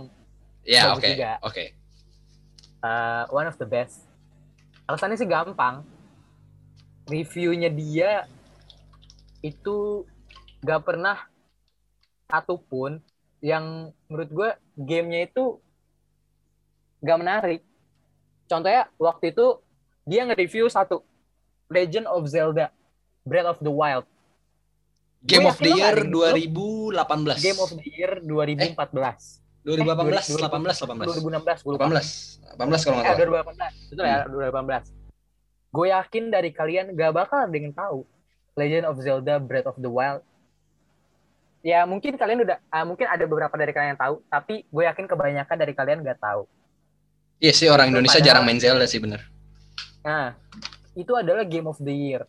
[0.67, 1.09] Ya Bagus oke.
[1.15, 1.31] juga.
[1.47, 1.65] Oke.
[2.83, 4.03] eh, one of the best.
[4.87, 5.87] Alasannya sih gampang.
[7.07, 8.27] Reviewnya dia
[9.41, 10.03] itu
[10.59, 11.23] gak pernah
[12.27, 12.99] satupun
[13.39, 15.63] yang menurut gue gamenya itu
[16.99, 17.63] gak menarik.
[18.47, 19.59] contohnya waktu itu
[20.03, 21.03] dia nge-review satu
[21.67, 22.71] Legend of Zelda
[23.23, 24.07] Breath of the Wild
[25.25, 27.41] Game of the Year nggak ada yang 2018.
[27.41, 31.11] Game of the Year 2014 2018, Eh, 18, 18.
[31.11, 32.07] 2016 gue lupa 18.
[32.55, 33.45] 18 kalau nggak eh, salah.
[33.51, 34.95] 2018 itu ya 2018
[35.67, 38.07] gue yakin dari kalian gak bakal ada yang tahu
[38.55, 40.23] Legend of Zelda Breath of the Wild
[41.61, 45.05] ya mungkin kalian udah ah, mungkin ada beberapa dari kalian yang tahu tapi gue yakin
[45.05, 46.47] kebanyakan dari kalian gak tahu
[47.37, 49.21] Iya sih orang Itu Indonesia padahal- jarang main Zelda sih bener.
[50.01, 50.39] nah
[50.95, 52.23] itu adalah Game of the Year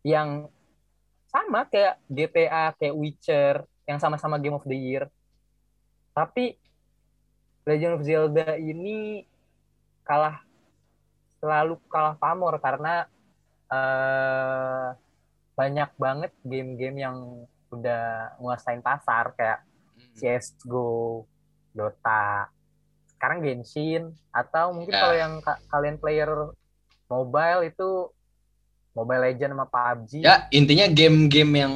[0.00, 0.46] yang
[1.30, 3.54] sama kayak GTA kayak Witcher
[3.86, 5.06] yang sama-sama Game of the Year
[6.10, 6.58] tapi
[7.62, 9.22] Legend of Zelda ini
[10.02, 10.42] kalah
[11.38, 13.06] selalu kalah pamor karena
[13.70, 14.86] eh,
[15.54, 17.16] banyak banget game-game yang
[17.70, 19.62] udah nguasain pasar kayak
[20.16, 21.22] CSGO,
[21.70, 22.50] Dota,
[23.14, 25.00] sekarang Genshin atau mungkin Ya.
[25.00, 26.50] kalau yang ka- kalian player
[27.06, 28.10] mobile itu
[28.90, 30.12] Mobile Legend sama PUBG.
[30.20, 31.72] Ya intinya game-game yang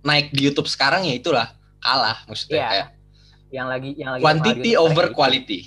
[0.00, 1.46] naik di YouTube sekarang ya itulah
[1.78, 2.68] kalah maksudnya Iya.
[2.68, 2.88] kayak
[3.46, 5.58] yang lagi yang lagi quantity over quality.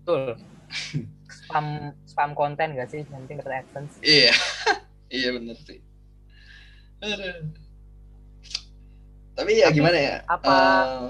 [0.00, 0.38] Betul.
[1.46, 1.66] spam
[2.04, 3.02] spam konten gak sih?
[3.02, 3.94] Yang penting dapat AdSense.
[4.00, 4.32] Iya.
[5.16, 5.78] iya bener sih.
[9.36, 10.14] Tapi ya Tapi gimana ya?
[10.26, 11.08] apa- Eh,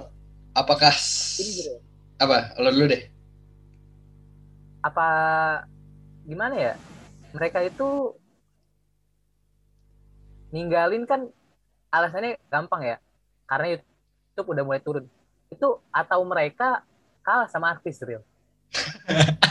[0.53, 1.71] apakah Ini gitu.
[1.71, 1.77] ya,
[2.19, 2.39] apa?
[2.59, 3.03] Lo dulu deh.
[4.83, 5.07] Apa
[6.25, 6.75] gimana ya?
[7.31, 8.17] Mereka itu
[10.51, 11.31] ninggalin kan
[11.91, 12.97] alasannya gampang ya.
[13.47, 15.07] Karena YouTube udah mulai turun.
[15.51, 16.83] Itu atau mereka
[17.23, 18.23] kalah sama artis real.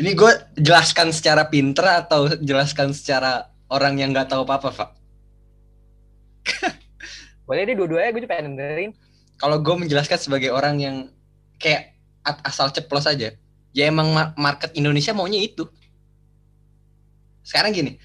[0.00, 4.90] Ini gue jelaskan secara pinter atau jelaskan secara orang yang nggak tahu apa-apa, Pak?
[7.48, 8.90] Boleh deh dua-duanya gue juga pengen dengerin.
[9.36, 10.96] Kalau gue menjelaskan sebagai orang yang
[11.60, 11.92] kayak
[12.24, 13.36] asal ceplos aja,
[13.76, 15.68] ya emang ma- market Indonesia maunya itu.
[17.42, 17.96] Sekarang gini,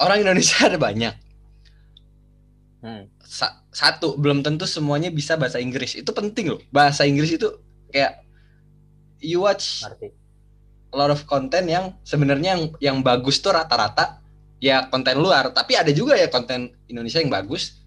[0.00, 1.14] orang Indonesia ada banyak.
[2.84, 3.10] Hmm.
[3.26, 5.98] Sa- satu, belum tentu semuanya bisa bahasa Inggris.
[5.98, 6.60] Itu penting loh.
[6.70, 7.48] Bahasa Inggris itu
[7.90, 8.22] kayak
[9.20, 14.22] you watch a lot of content yang sebenarnya yang yang bagus tuh rata-rata
[14.62, 17.82] ya konten luar, tapi ada juga ya konten Indonesia yang bagus.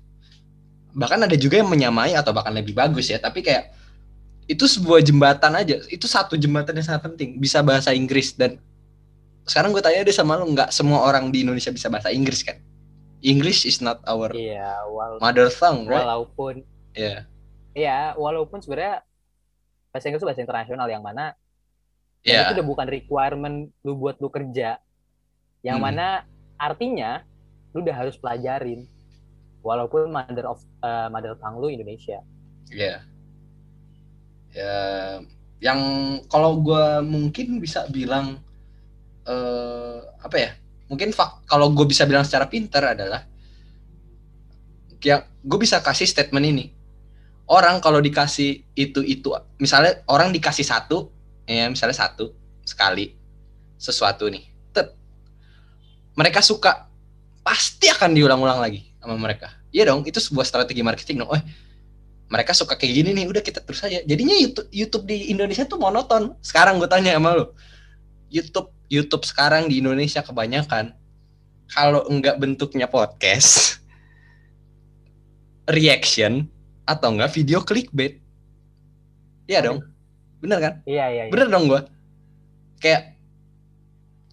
[0.93, 3.73] Bahkan ada juga yang menyamai atau bahkan lebih bagus ya, tapi kayak
[4.49, 5.81] itu sebuah jembatan aja.
[5.89, 8.57] Itu satu jembatan yang sangat penting, bisa bahasa Inggris dan
[9.49, 12.61] sekarang gue tanya deh sama lu, nggak semua orang di Indonesia bisa bahasa Inggris kan?
[13.19, 14.31] English is not our
[14.87, 15.99] wal- mother tongue, right?
[15.99, 17.27] walaupun Iya.
[17.71, 19.03] Iya, walaupun sebenarnya
[19.89, 21.35] bahasa Inggris itu bahasa internasional yang mana
[22.21, 22.47] Iya.
[22.47, 24.79] itu udah bukan requirement lu buat lu kerja.
[25.59, 25.85] Yang Hmm.
[25.85, 26.07] mana
[26.55, 27.23] artinya
[27.71, 28.87] lu udah harus pelajarin
[29.59, 32.23] walaupun mother of eh, mother tongue lu Indonesia.
[32.69, 33.03] Iya.
[34.49, 34.75] Ya,
[35.61, 35.79] yang
[36.25, 38.41] kalau gua mungkin bisa bilang
[39.29, 40.51] eh apa ya?
[40.89, 43.21] Mungkin fak kalau gue bisa bilang secara pinter adalah
[44.99, 46.65] ya gue bisa kasih statement ini.
[47.49, 49.29] Orang kalau dikasih itu itu
[49.61, 51.09] misalnya orang dikasih satu
[51.45, 52.33] ya misalnya satu
[52.65, 53.13] sekali
[53.77, 54.43] sesuatu nih.
[54.73, 54.93] Tet.
[56.17, 56.89] Mereka suka
[57.45, 59.49] pasti akan diulang-ulang lagi sama mereka.
[59.69, 61.29] Iya dong, itu sebuah strategi marketing dong.
[61.29, 61.41] Oh,
[62.29, 65.81] mereka suka kayak gini nih udah kita terus aja jadinya YouTube YouTube di Indonesia tuh
[65.81, 67.57] monoton sekarang gue tanya sama lo
[68.29, 70.97] YouTube YouTube sekarang di Indonesia kebanyakan
[71.69, 73.77] kalau enggak bentuknya podcast
[75.77, 76.49] reaction
[76.89, 78.17] atau enggak video clickbait.
[79.45, 79.85] Iya dong.
[80.39, 80.73] bener kan?
[80.87, 81.31] Iya, iya, iya.
[81.35, 81.81] bener dong gue
[82.79, 83.19] kayak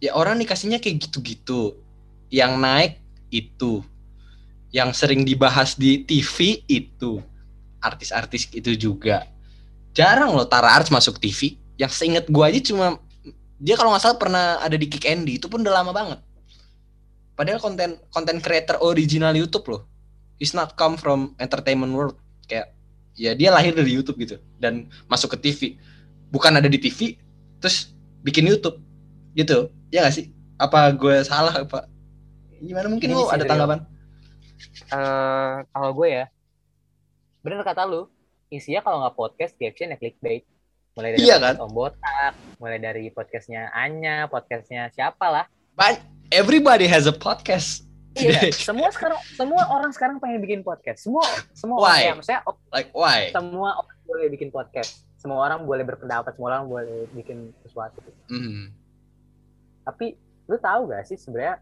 [0.01, 1.77] ya orang dikasihnya kayak gitu-gitu.
[2.33, 2.93] Yang naik
[3.29, 3.85] itu.
[4.73, 7.21] Yang sering dibahas di TV itu.
[7.83, 9.29] Artis-artis itu juga.
[9.93, 12.97] Jarang loh Tara Arts masuk TV yang seinget gue aja cuma
[13.57, 16.21] dia kalau nggak salah pernah ada di Kick Andy itu pun udah lama banget.
[17.37, 19.83] Padahal konten konten creator original YouTube loh.
[20.37, 22.17] Is not come from entertainment world.
[22.45, 22.77] Kayak
[23.17, 25.61] ya dia lahir dari YouTube gitu dan masuk ke TV
[26.29, 27.17] bukan ada di TV
[27.61, 28.81] terus bikin YouTube.
[29.33, 29.73] Gitu.
[29.93, 30.33] Ya gak sih?
[30.57, 31.89] Apa gue salah apa
[32.57, 33.85] gimana mungkin Gini lu ada tanggapan?
[34.87, 36.25] Eh, kalau gue ya,
[37.45, 38.09] bener kata lu,
[38.49, 40.45] isinya kalau nggak podcast, reaction ya clickbait.
[40.97, 45.45] Mulai dari Iya, podcast Om Botak, mulai dari podcastnya Anya, podcastnya siapa lah.
[45.77, 46.01] Ban-
[46.33, 47.85] everybody has a podcast
[48.17, 51.05] Iya, semua sekarang, semua orang sekarang pengen bikin podcast.
[51.05, 51.21] Semua,
[51.53, 51.85] semua Why?
[51.85, 55.05] orang, ya, maksudnya oh, like why semua orang boleh bikin podcast.
[55.21, 58.01] Semua orang boleh berpendapat, semua orang boleh bikin sesuatu.
[58.33, 58.73] Hmm.
[59.85, 60.17] Tapi
[60.49, 61.61] lu tahu gak sih sebenarnya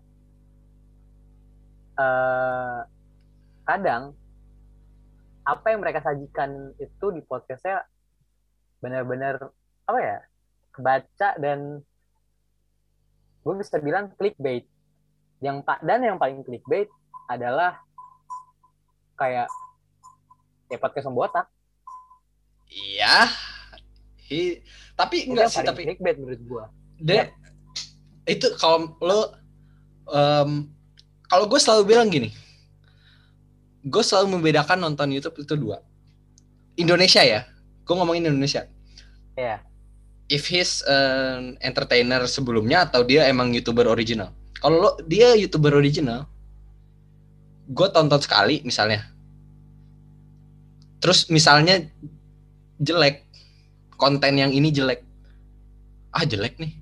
[1.99, 2.81] eh
[3.67, 4.15] kadang
[5.43, 7.83] apa yang mereka sajikan itu di podcastnya
[8.85, 9.41] benar-benar
[9.89, 10.19] apa ya
[10.77, 11.81] kebaca dan
[13.41, 14.69] gue bisa bilang clickbait.
[15.41, 16.93] Yang pak dan yang paling clickbait
[17.29, 17.81] adalah
[19.17, 19.49] kayak
[20.69, 21.47] ya podcast botak
[22.71, 23.31] iya.
[24.25, 24.65] I,
[24.97, 26.65] tapi enggak sih tapi clickbait menurut gue
[27.05, 27.25] de ya.
[28.25, 29.37] itu kalau lo
[30.09, 30.73] um,
[31.29, 32.33] kalau gue selalu bilang gini
[33.85, 35.85] gue selalu membedakan nonton YouTube itu dua.
[36.75, 37.45] Indonesia ya
[37.85, 38.65] gue ngomongin Indonesia
[39.39, 39.61] yeah.
[40.31, 44.33] if he's an entertainer sebelumnya atau dia emang youtuber original?
[44.59, 46.25] Kalau dia youtuber original
[47.69, 49.05] gue tonton sekali misalnya.
[51.01, 51.85] Terus misalnya
[52.81, 53.25] jelek
[53.97, 55.05] konten yang ini jelek.
[56.13, 56.73] Ah jelek nih.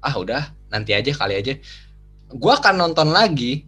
[0.00, 1.56] Ah udah nanti aja kali aja.
[2.28, 3.64] Gue akan nonton lagi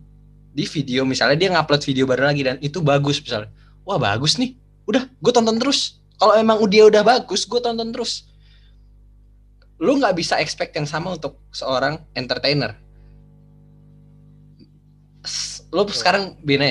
[0.50, 3.52] di video misalnya dia ngupload video baru lagi dan itu bagus misalnya.
[3.84, 4.56] Wah bagus nih.
[4.88, 8.28] Udah gue tonton terus kalau emang dia udah bagus gue tonton terus.
[9.80, 12.76] Lu nggak bisa expect yang sama untuk seorang entertainer.
[15.72, 16.68] Lu sekarang bina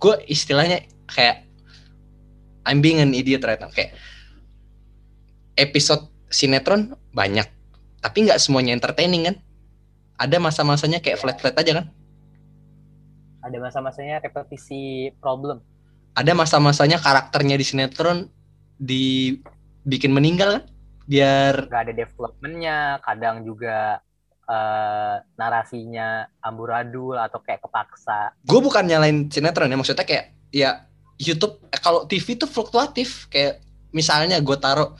[0.00, 1.48] gue istilahnya kayak
[2.68, 3.72] I'm being an idiot right now.
[3.72, 3.96] Kayak
[5.56, 7.48] episode sinetron banyak
[8.00, 9.36] tapi nggak semuanya entertaining kan?
[10.20, 11.86] Ada masa-masanya kayak flat-flat aja kan?
[13.40, 15.64] Ada masa-masanya repetisi problem.
[16.12, 18.28] Ada masa-masanya karakternya di sinetron
[18.80, 20.64] dibikin meninggal kan?
[21.04, 24.00] Biar gak ada developmentnya, kadang juga
[24.48, 28.32] uh, narasinya amburadul atau kayak kepaksa.
[28.48, 30.88] Gue bukan nyalain sinetron ya, maksudnya kayak ya
[31.20, 33.60] YouTube eh, kalau TV itu fluktuatif kayak
[33.92, 34.96] misalnya gue taruh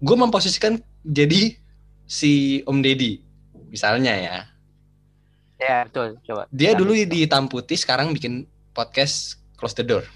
[0.00, 1.58] gue memposisikan jadi
[2.06, 3.20] si Om Deddy
[3.68, 4.36] misalnya ya.
[5.60, 6.48] Ya betul, coba.
[6.48, 10.08] Dia dulu di hitam putih, sekarang bikin podcast Close the Door.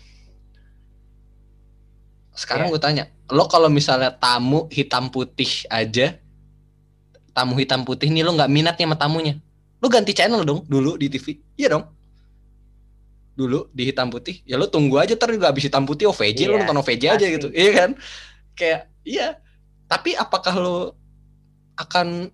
[2.34, 2.72] Sekarang yeah.
[2.74, 6.18] gue tanya, lo kalau misalnya tamu hitam putih aja,
[7.30, 9.38] tamu hitam putih nih lo nggak minatnya sama tamunya,
[9.78, 11.86] lo ganti channel dong dulu di TV, iya dong.
[13.34, 16.50] Dulu di hitam putih, ya lo tunggu aja terus juga habis hitam putih OVJ, yeah,
[16.50, 17.90] lo nonton OVJ aja gitu, iya kan?
[18.58, 19.26] Kayak iya.
[19.86, 20.78] Tapi apakah lo
[21.78, 22.30] akan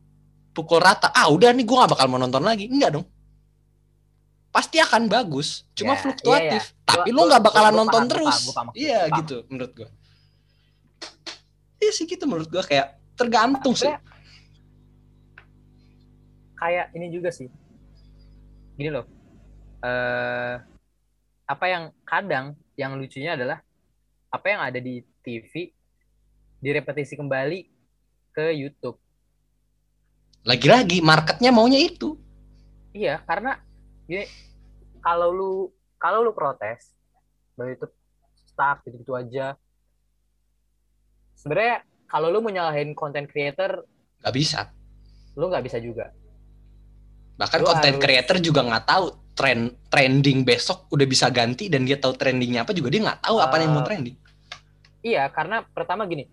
[0.52, 3.06] pukul rata ah udah nih gue gak bakal mau nonton lagi enggak dong
[4.50, 6.62] pasti akan bagus cuma ya, fluktuatif.
[6.62, 6.86] iya, iya.
[6.86, 8.36] tapi gua, lo nggak bakalan gua, nonton gua terus.
[8.42, 9.18] gua paham, iya paham.
[9.22, 9.88] gitu menurut gue
[11.80, 13.92] iya sih gitu menurut gue kayak tergantung sih.
[16.56, 17.48] Kayak ini juga sih.
[18.76, 19.04] Gini loh.
[19.80, 20.60] Uh,
[21.44, 23.60] apa yang kadang yang lucunya adalah
[24.32, 25.72] apa yang ada di TV
[26.60, 27.60] direpetisi kembali
[28.32, 28.96] ke YouTube.
[30.44, 32.16] Lagi-lagi marketnya maunya itu.
[32.96, 33.60] Iya karena
[34.10, 34.26] gini
[34.98, 35.52] kalau lu
[36.02, 36.90] kalau lu protes
[37.54, 37.86] bahwa itu
[38.50, 39.54] stuck gitu gitu aja.
[41.38, 43.86] Sebenarnya kalau lu mau nyalahin content creator
[44.20, 44.68] nggak bisa.
[45.38, 46.10] lu nggak bisa juga.
[47.38, 48.04] Bahkan content harus...
[48.04, 52.74] creator juga nggak tahu trend trending besok udah bisa ganti dan dia tahu trendingnya apa
[52.76, 54.16] juga dia nggak tahu uh, apa yang mau eh, trending.
[55.00, 56.28] iya karena pertama gini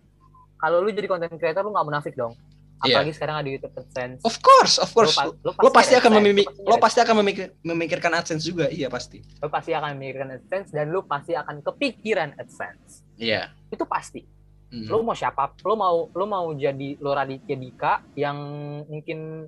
[0.59, 2.33] kalau lu jadi content creator lu nggak munafik dong.
[2.77, 3.17] Apalagi yeah.
[3.17, 4.21] sekarang ada YouTube AdSense.
[4.21, 5.17] Of course, of course.
[5.17, 8.87] Lo, lo, pasti, lo pasti akan memimik, lo pasti akan memikir, memikirkan AdSense juga, iya
[8.87, 9.25] pasti.
[9.41, 13.01] Lo pasti akan memikirkan AdSense dan lo pasti akan kepikiran AdSense.
[13.17, 13.49] Iya.
[13.49, 13.73] Yeah.
[13.73, 14.21] Itu pasti.
[14.67, 14.91] Mm.
[14.91, 15.55] Lo mau siapa?
[15.63, 18.37] Lo mau lo mau jadi lo Raditya Dika yang
[18.85, 19.47] mungkin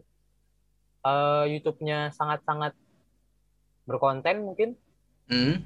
[1.03, 2.73] uh, YouTube-nya sangat-sangat
[3.83, 4.79] berkonten mungkin?
[5.27, 5.61] Mm.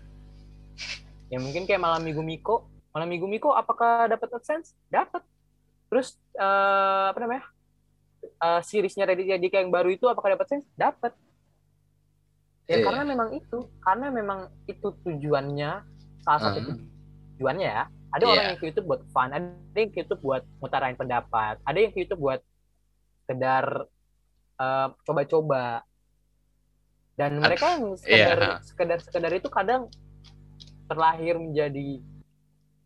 [1.30, 2.68] Ya mungkin kayak Malam Minggu Miko.
[2.92, 4.74] Malam Minggu Miko apakah dapat AdSense?
[4.90, 5.22] Dapat.
[5.94, 7.53] Terus uh, apa namanya?
[8.42, 10.66] Uh, seriesnya Raditya Dika yang baru itu apakah dapat sense?
[10.76, 11.14] Dapat.
[12.64, 12.86] Ya yeah.
[12.88, 15.72] karena memang itu, karena memang itu tujuannya
[16.24, 16.80] salah satu uh.
[17.36, 17.84] tujuannya ya.
[18.14, 18.34] Ada yeah.
[18.34, 21.92] orang yang ke YouTube buat fun, ada yang ke YouTube buat mutarain pendapat, ada yang
[21.92, 22.40] ke YouTube buat
[23.26, 23.66] sekedar
[24.62, 25.84] uh, coba-coba.
[27.14, 28.58] Dan mereka yang sekedar, yeah.
[28.66, 29.86] sekedar sekedar itu kadang
[30.90, 32.02] terlahir menjadi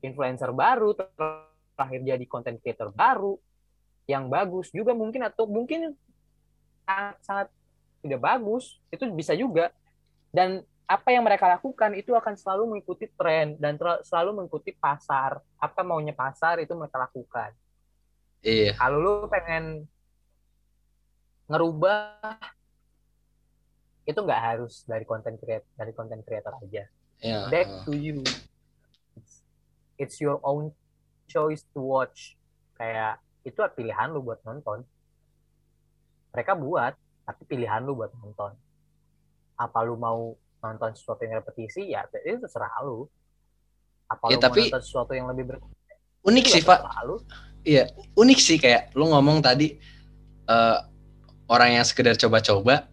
[0.04, 3.40] influencer baru, terlahir jadi content creator baru,
[4.08, 5.94] yang bagus juga mungkin atau mungkin
[6.88, 7.48] sangat, sangat
[8.02, 9.70] tidak bagus itu bisa juga.
[10.32, 13.76] Dan apa yang mereka lakukan itu akan selalu mengikuti tren dan
[14.08, 15.44] selalu mengikuti pasar.
[15.60, 17.52] Apa maunya pasar itu mereka lakukan.
[18.40, 18.72] Iya.
[18.80, 19.84] Kalau lu pengen
[21.52, 22.40] ngerubah
[24.08, 26.88] itu nggak harus dari konten creator dari konten creator aja.
[27.20, 27.50] Yeah.
[27.50, 28.22] back to you.
[29.18, 29.44] It's,
[29.98, 30.72] it's your own
[31.28, 32.40] choice to watch.
[32.78, 34.84] Kayak itu pilihan lu buat nonton.
[36.36, 36.94] Mereka buat
[37.24, 38.52] tapi pilihan lu buat nonton.
[39.56, 41.88] Apa lu mau nonton sesuatu yang repetisi?
[41.88, 43.08] Ya itu terserah lu.
[44.12, 45.58] Apa ya, lu tapi, mau nonton sesuatu yang lebih ber
[46.28, 46.80] unik sih nggak pak.
[46.92, 47.16] selalu.
[47.64, 47.84] iya
[48.20, 48.58] unik sih.
[48.60, 49.80] Kayak lu ngomong tadi
[50.48, 50.78] eh,
[51.48, 52.92] orang yang sekedar coba-coba.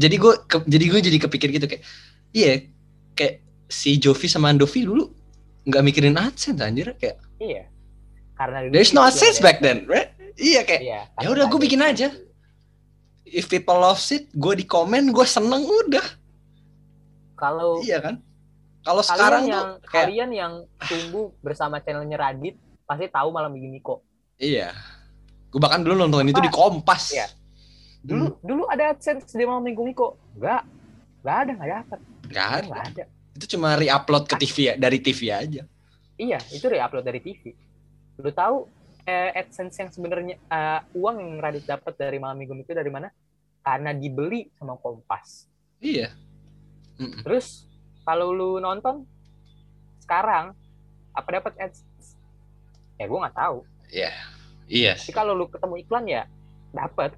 [0.00, 0.32] Jadi gue
[0.64, 1.84] jadi gue jadi kepikir gitu kayak
[2.32, 2.64] iya
[3.12, 5.12] kayak si Jovi sama Andovi dulu
[5.68, 7.20] nggak mikirin AdSense anjir kayak.
[7.36, 7.68] Iya.
[8.40, 11.00] Karena there's no AdSense ada- back then right iya kayak Iya.
[11.14, 12.08] Ya udah, ada bikin aja.
[13.22, 16.06] If people loves it gue di komen gue seneng udah
[17.36, 18.20] Kalau iya kan
[18.80, 23.76] kalau sekarang yang tuh kayak kalian yang tumbuh bersama channelnya Radit pasti tahu malam begini
[23.78, 24.00] kok.
[24.36, 24.72] iya
[25.46, 27.28] gue bahkan dulu nonton itu di Kompas Iya.
[28.00, 30.16] Dulu dulu ada AdSense di malam minggu Miko.
[30.32, 30.64] Enggak.
[31.20, 31.98] Enggak ada, enggak dapat.
[32.24, 33.04] nggak ada Enggak ada.
[33.30, 35.62] itu cuma re-upload ke TV ya dari TV aja
[36.16, 37.52] Iya, itu re-upload dari TV.
[38.20, 38.56] Lu tahu
[39.04, 43.08] eh, AdSense yang sebenarnya eh, uang yang Radit dapat dari malam minggu itu dari mana?
[43.60, 45.48] Karena dibeli sama Kompas.
[45.80, 46.12] iya
[47.00, 47.24] Mm-mm.
[47.24, 47.64] Terus
[48.04, 49.08] kalau lu nonton
[50.04, 50.52] sekarang
[51.12, 52.16] apa dapat AdSense?
[53.00, 53.64] Ya gue nggak tahu.
[53.88, 54.12] iya
[54.68, 56.22] iya Tapi kalau lu ketemu iklan ya
[56.70, 57.16] dapat.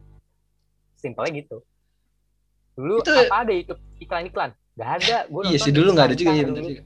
[0.95, 1.59] Simpelnya gitu.
[2.79, 4.55] Dulu Itu- apa ada itu iklan-iklan?
[4.73, 5.17] Gak ada.
[5.29, 6.83] Gua iya sih dulu nggak ada juga iya bener juga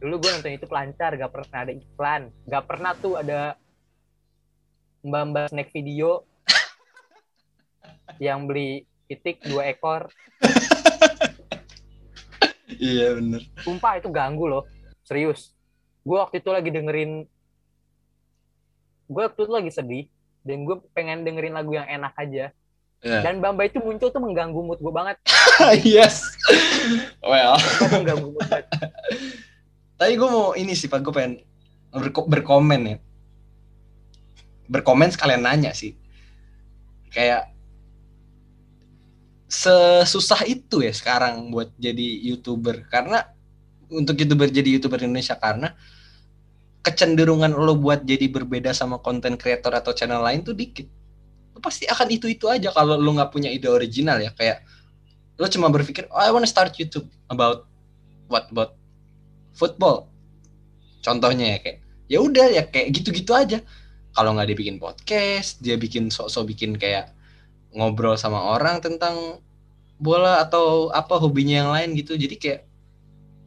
[0.00, 2.22] Dulu gue nonton itu lancar, gak pernah ada iklan.
[2.48, 3.60] Gak pernah tuh ada
[5.04, 6.24] mbak-mbak snack video
[8.24, 10.08] yang beli titik dua ekor.
[12.80, 14.64] iya bener Sumpah itu ganggu loh.
[15.04, 15.52] Serius.
[16.00, 17.28] Gue waktu itu lagi dengerin
[19.10, 20.04] gue waktu itu lagi sedih
[20.46, 22.54] dan gue pengen dengerin lagu yang enak aja
[23.00, 23.24] Iya.
[23.24, 25.16] dan Bamba itu muncul tuh mengganggu mood gue banget
[25.96, 26.20] yes
[27.24, 27.56] well
[27.88, 28.68] mengganggu mood banget.
[30.00, 31.04] Tapi gue mau ini sih pak.
[31.04, 31.44] Gue pengen
[31.92, 32.96] berko- berkomen ya.
[34.64, 35.92] Berkomen sekalian nanya sih.
[37.12, 37.52] Kayak
[39.44, 42.88] sesusah itu ya sekarang buat jadi youtuber.
[42.88, 43.28] Karena
[43.92, 45.76] untuk youtuber jadi youtuber Indonesia karena
[46.80, 50.88] kecenderungan lo buat jadi berbeda sama konten creator atau channel lain tuh dikit.
[51.52, 54.32] Lo pasti akan itu itu aja kalau lo nggak punya ide original ya.
[54.32, 54.64] Kayak
[55.36, 57.68] lo cuma berpikir oh I wanna start YouTube about
[58.32, 58.79] what about
[59.54, 60.10] football.
[61.00, 61.78] Contohnya ya kayak
[62.10, 63.58] ya udah ya kayak gitu-gitu aja.
[64.10, 67.14] Kalau nggak dia bikin podcast dia bikin sok-sok bikin kayak
[67.70, 69.38] ngobrol sama orang tentang
[70.00, 72.18] bola atau apa hobinya yang lain gitu.
[72.18, 72.60] Jadi kayak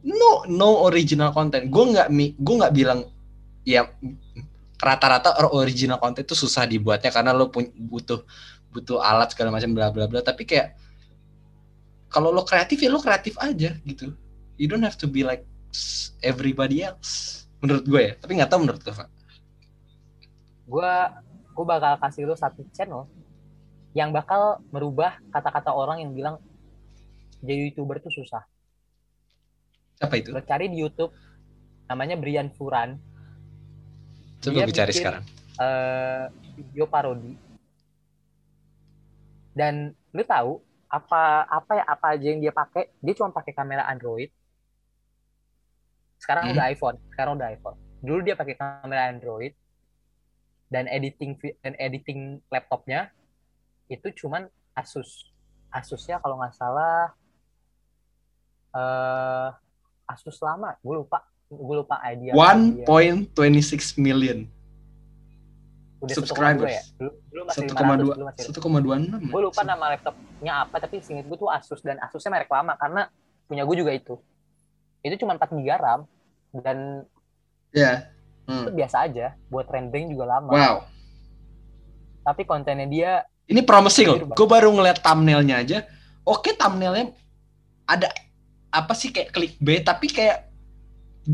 [0.04, 1.68] no no original content.
[1.68, 2.08] Gue nggak
[2.40, 3.08] gue nggak bilang
[3.64, 3.88] ya
[4.80, 8.20] rata-rata original content itu susah dibuatnya karena lo pun butuh
[8.74, 10.20] butuh alat segala macam bla bla bla.
[10.24, 10.76] Tapi kayak
[12.08, 14.14] kalau lo kreatif ya lo kreatif aja gitu.
[14.56, 15.42] You don't have to be like
[16.20, 18.12] everybody else menurut gue ya.
[18.16, 19.08] Tapi nggak tahu menurut lo Pak.
[20.64, 20.92] gue
[21.54, 23.04] gue bakal kasih lu satu channel
[23.92, 26.36] yang bakal merubah kata-kata orang yang bilang
[27.38, 28.42] jadi youtuber itu susah.
[29.94, 30.32] Siapa itu?
[30.32, 31.12] Lo cari di YouTube
[31.84, 32.96] namanya Brian Furan.
[34.40, 35.24] Coba Dia gue cari bikin- sekarang.
[35.54, 36.24] eh,
[36.56, 37.32] video parodi.
[39.54, 40.58] Dan lu tahu
[40.88, 42.90] apa apa ya apa aja yang dia pakai?
[42.98, 44.30] Dia cuma pakai kamera Android
[46.24, 46.52] sekarang Hmm.
[46.56, 47.76] udah iPhone sekarang udah iPhone.
[48.00, 49.52] Dulu dia pakai kamera Android
[50.72, 53.12] dan editing dan editing laptopnya
[53.86, 55.28] itu cuman Asus.
[55.68, 57.12] Asusnya kalau nggak salah
[58.74, 59.48] eh
[60.04, 60.76] Asus lama.
[60.80, 64.48] Gue lupa gue lupa idea One point twenty six million
[66.02, 66.68] udah 1,2 subscribers.
[66.68, 66.82] ya?
[67.00, 69.62] dulu, dulu masih satu 500 koma dua dulu masih satu koma dua enam gue lupa
[69.64, 73.08] nama laptopnya apa tapi singkat gue tuh Asus dan Asusnya merek lama karena
[73.48, 74.14] punya gue juga itu
[75.04, 76.00] itu cuma 4 GB RAM
[76.64, 77.04] dan
[77.76, 78.08] ya.
[78.48, 80.50] itu biasa aja buat rendering juga lama.
[80.52, 80.76] Wow.
[82.24, 83.10] Tapi kontennya dia
[83.44, 84.18] ini promising loh.
[84.32, 85.78] Gue baru ngeliat thumbnailnya aja.
[86.24, 87.12] Oke thumbnailnya
[87.84, 88.08] ada
[88.72, 90.48] apa sih kayak clickbait tapi kayak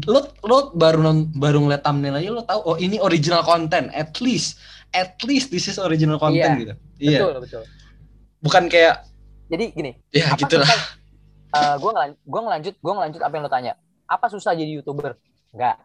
[0.07, 3.87] lo lo baru non, baru ngeliat thumbnail aja lo tahu oh ini original content.
[3.95, 4.59] At least
[4.91, 6.59] at least this is original content Iya.
[6.59, 6.75] gitu.
[6.99, 7.19] Iya.
[7.23, 7.63] Betul betul.
[8.43, 9.07] Bukan kayak
[9.51, 10.59] jadi gini ya apa gitu
[11.51, 13.73] susah Eh, gue ngelanjut gue ngelanjut gue ngelanjut apa yang lo tanya.
[14.07, 15.19] Apa susah jadi youtuber?
[15.51, 15.83] Enggak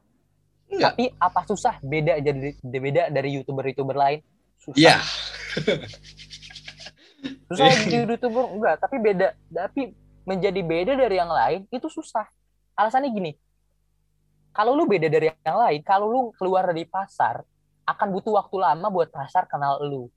[0.66, 0.97] Enggak.
[0.97, 4.20] tapi apa susah beda jadi beda dari youtuber youtuber lain?
[4.61, 4.78] Susah.
[4.78, 4.95] Iya.
[7.49, 8.45] susah jadi youtuber?
[8.49, 9.82] Enggak tapi beda tapi
[10.26, 12.26] menjadi beda dari yang lain itu susah.
[12.78, 13.32] Alasannya gini.
[14.55, 17.43] Kalau lu beda dari yang lain kalau lu keluar dari pasar
[17.86, 20.09] akan butuh waktu lama buat pasar kenal lu.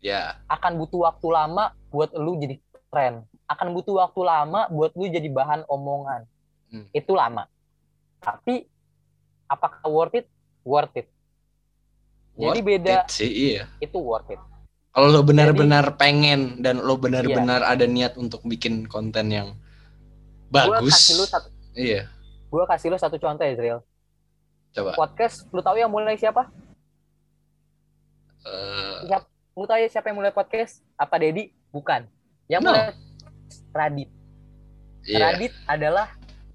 [0.00, 2.63] Ya akan butuh waktu lama buat lu jadi
[2.94, 6.30] tren akan butuh waktu lama buat lu jadi bahan omongan.
[6.70, 6.90] Hmm.
[6.90, 7.46] itu lama.
[8.18, 8.66] Tapi
[9.46, 10.26] apakah worth it?
[10.66, 11.06] Worth it.
[12.34, 13.70] Jadi Worth beda it sih iya.
[13.78, 14.42] itu worth it.
[14.90, 17.70] Kalau lo benar-benar pengen dan lo benar-benar Iya.
[17.78, 19.54] ada niat untuk bikin konten yang
[20.50, 22.10] bagus kasih lu satu iya.
[22.50, 23.82] Gue kasih lu satu contoh Israel
[24.74, 24.94] Coba.
[24.98, 26.50] podcast lu tahu yang mulai siapa?
[28.46, 30.82] Eh, siapa lu tahu ya siapa yang mulai podcast?
[30.98, 32.06] Apa Dedi bukan
[32.46, 32.70] yang No.
[32.70, 32.92] mulai
[33.70, 34.10] Radit
[35.02, 35.18] iya.
[35.28, 36.08] Radit adalah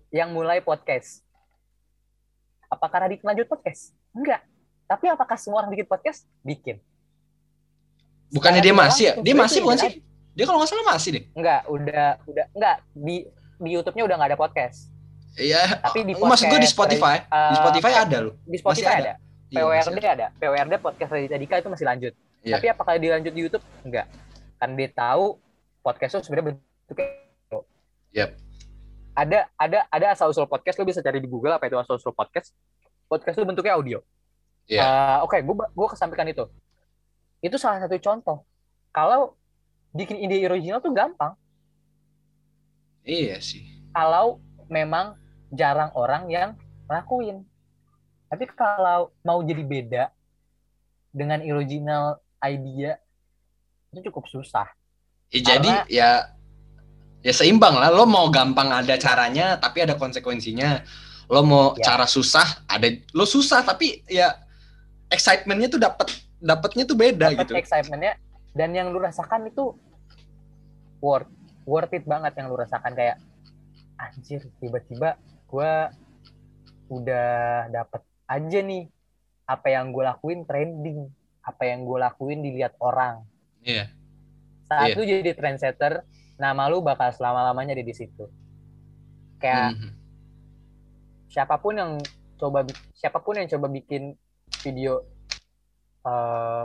[0.10, 1.22] yang mulai podcast
[2.66, 4.42] apakah Radit lanjut podcast enggak
[4.86, 6.78] tapi apakah semua orang bikin podcast bikin
[8.30, 9.14] Bukannya dia masih ya?
[9.18, 9.90] Dia masih bukan sih?
[9.90, 10.06] Radit.
[10.38, 11.24] Dia kalau nggak salah masih deh.
[11.34, 13.16] enggak udah udah enggak di
[13.58, 14.78] di YouTube-nya udah nggak ada podcast
[15.34, 15.82] Iya.
[15.82, 17.16] Tapi di Oh, Maksud gue di podcast, Spotify.
[17.18, 18.34] di eh, Spotify ada loh.
[18.44, 19.14] di Spotify Masih ada,
[19.50, 22.54] Iya, masih PWRD ada PWRD podcast Raditya Dika itu masih lanjut Iya.
[22.56, 24.06] tapi apakah dilanjut di YouTube enggak
[24.56, 25.26] kan dia tahu
[25.80, 27.08] podcast itu sebenarnya bentuknya
[28.10, 28.32] Yap.
[29.14, 32.16] ada ada ada asal usul podcast lo bisa cari di Google apa itu asal usul
[32.16, 32.56] podcast.
[33.10, 34.00] Podcast itu bentuknya audio.
[34.70, 34.82] Iya.
[34.82, 36.46] Eh, oke gue gue kesampaikan itu.
[37.42, 38.46] Itu salah satu contoh.
[38.94, 39.38] Kalau
[39.94, 41.34] bikin ide original tuh gampang.
[43.04, 43.66] Iya sih.
[43.90, 44.38] kalau
[44.70, 45.18] memang
[45.50, 46.54] jarang orang yang
[46.86, 47.42] ngelakuin
[48.30, 50.04] tapi kalau mau jadi beda
[51.10, 53.02] dengan original idea
[53.90, 54.70] itu cukup susah
[55.30, 56.10] Ya, jadi ya
[57.20, 57.90] ya seimbang lah.
[57.90, 60.82] Lo mau gampang ada caranya, tapi ada konsekuensinya.
[61.30, 61.94] Lo mau Ya.
[61.94, 64.34] cara susah, ada lo susah tapi ya
[65.08, 66.08] excitementnya tuh dapat
[66.40, 67.54] dapatnya tuh beda Dapet gitu.
[67.54, 68.18] excitementnya
[68.52, 69.76] dan yang lu rasakan itu
[70.98, 71.30] worth
[71.66, 73.22] worth it banget yang lu rasakan kayak
[73.96, 75.92] anjir tiba-tiba gua
[76.88, 77.30] udah
[77.70, 78.90] dapet aja nih
[79.46, 81.10] apa yang gue lakuin trending
[81.42, 83.22] apa yang gue lakuin dilihat orang
[83.60, 83.92] Iya.
[84.70, 84.96] Saat Iya.
[84.96, 86.06] lu jadi trendsetter
[86.38, 88.30] nama lu bakal selama lamanya ada di situ
[89.38, 89.92] kayak Mhm.
[91.28, 91.92] siapa pun yang
[92.36, 92.64] coba
[92.94, 94.14] siapa pun yang coba bikin
[94.62, 95.04] video
[96.02, 96.64] eh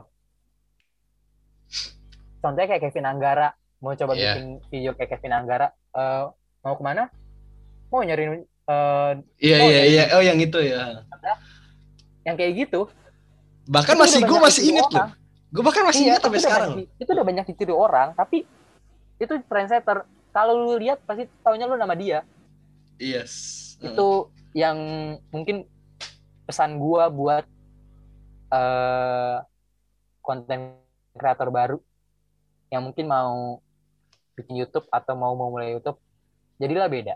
[2.38, 3.48] contohnya kayak Kevin Anggara
[3.80, 4.36] mau coba Iya.
[4.36, 6.24] bikin video kayak Kevin Anggara eh,
[6.60, 7.08] mau ke mana
[7.88, 10.02] mau nyariin eh, Iya iya iya.
[10.12, 11.02] Oh yang itu ya.
[12.24, 12.88] yang kayak gitu
[13.64, 15.08] Bahkan itu masih gue masih inget loh.
[15.54, 16.70] Gue bahkan masih Iya, inget itu sampai sekarang.
[16.74, 18.42] banyak itu udah banyak ditiru orang tapi
[19.16, 20.02] itu trendsetter
[20.34, 22.26] kalau lu lihat pasti taunya lu nama dia
[22.96, 23.32] Yes.
[23.78, 24.08] itu
[24.50, 24.76] yang
[25.30, 25.62] mungkin
[26.44, 27.46] pesan gua buat
[28.50, 29.36] eh
[30.18, 30.78] konten
[31.12, 31.78] kreator baru
[32.68, 33.62] yang mungkin mau
[34.34, 35.98] bikin YouTube atau mau mau mulai YouTube
[36.56, 37.14] jadilah beda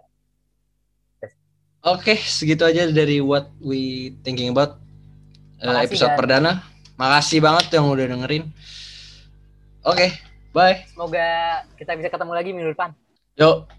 [1.80, 4.82] Oke, segitu aja dari what we thinking about
[5.62, 6.18] uh, Makasih, episode Gan.
[6.18, 6.52] perdana.
[6.98, 8.44] Makasih banget yang udah dengerin.
[9.86, 10.18] Oke,
[10.50, 10.82] bye.
[10.90, 12.90] semoga kita bisa ketemu lagi minggu depan
[13.38, 13.70] Yuk.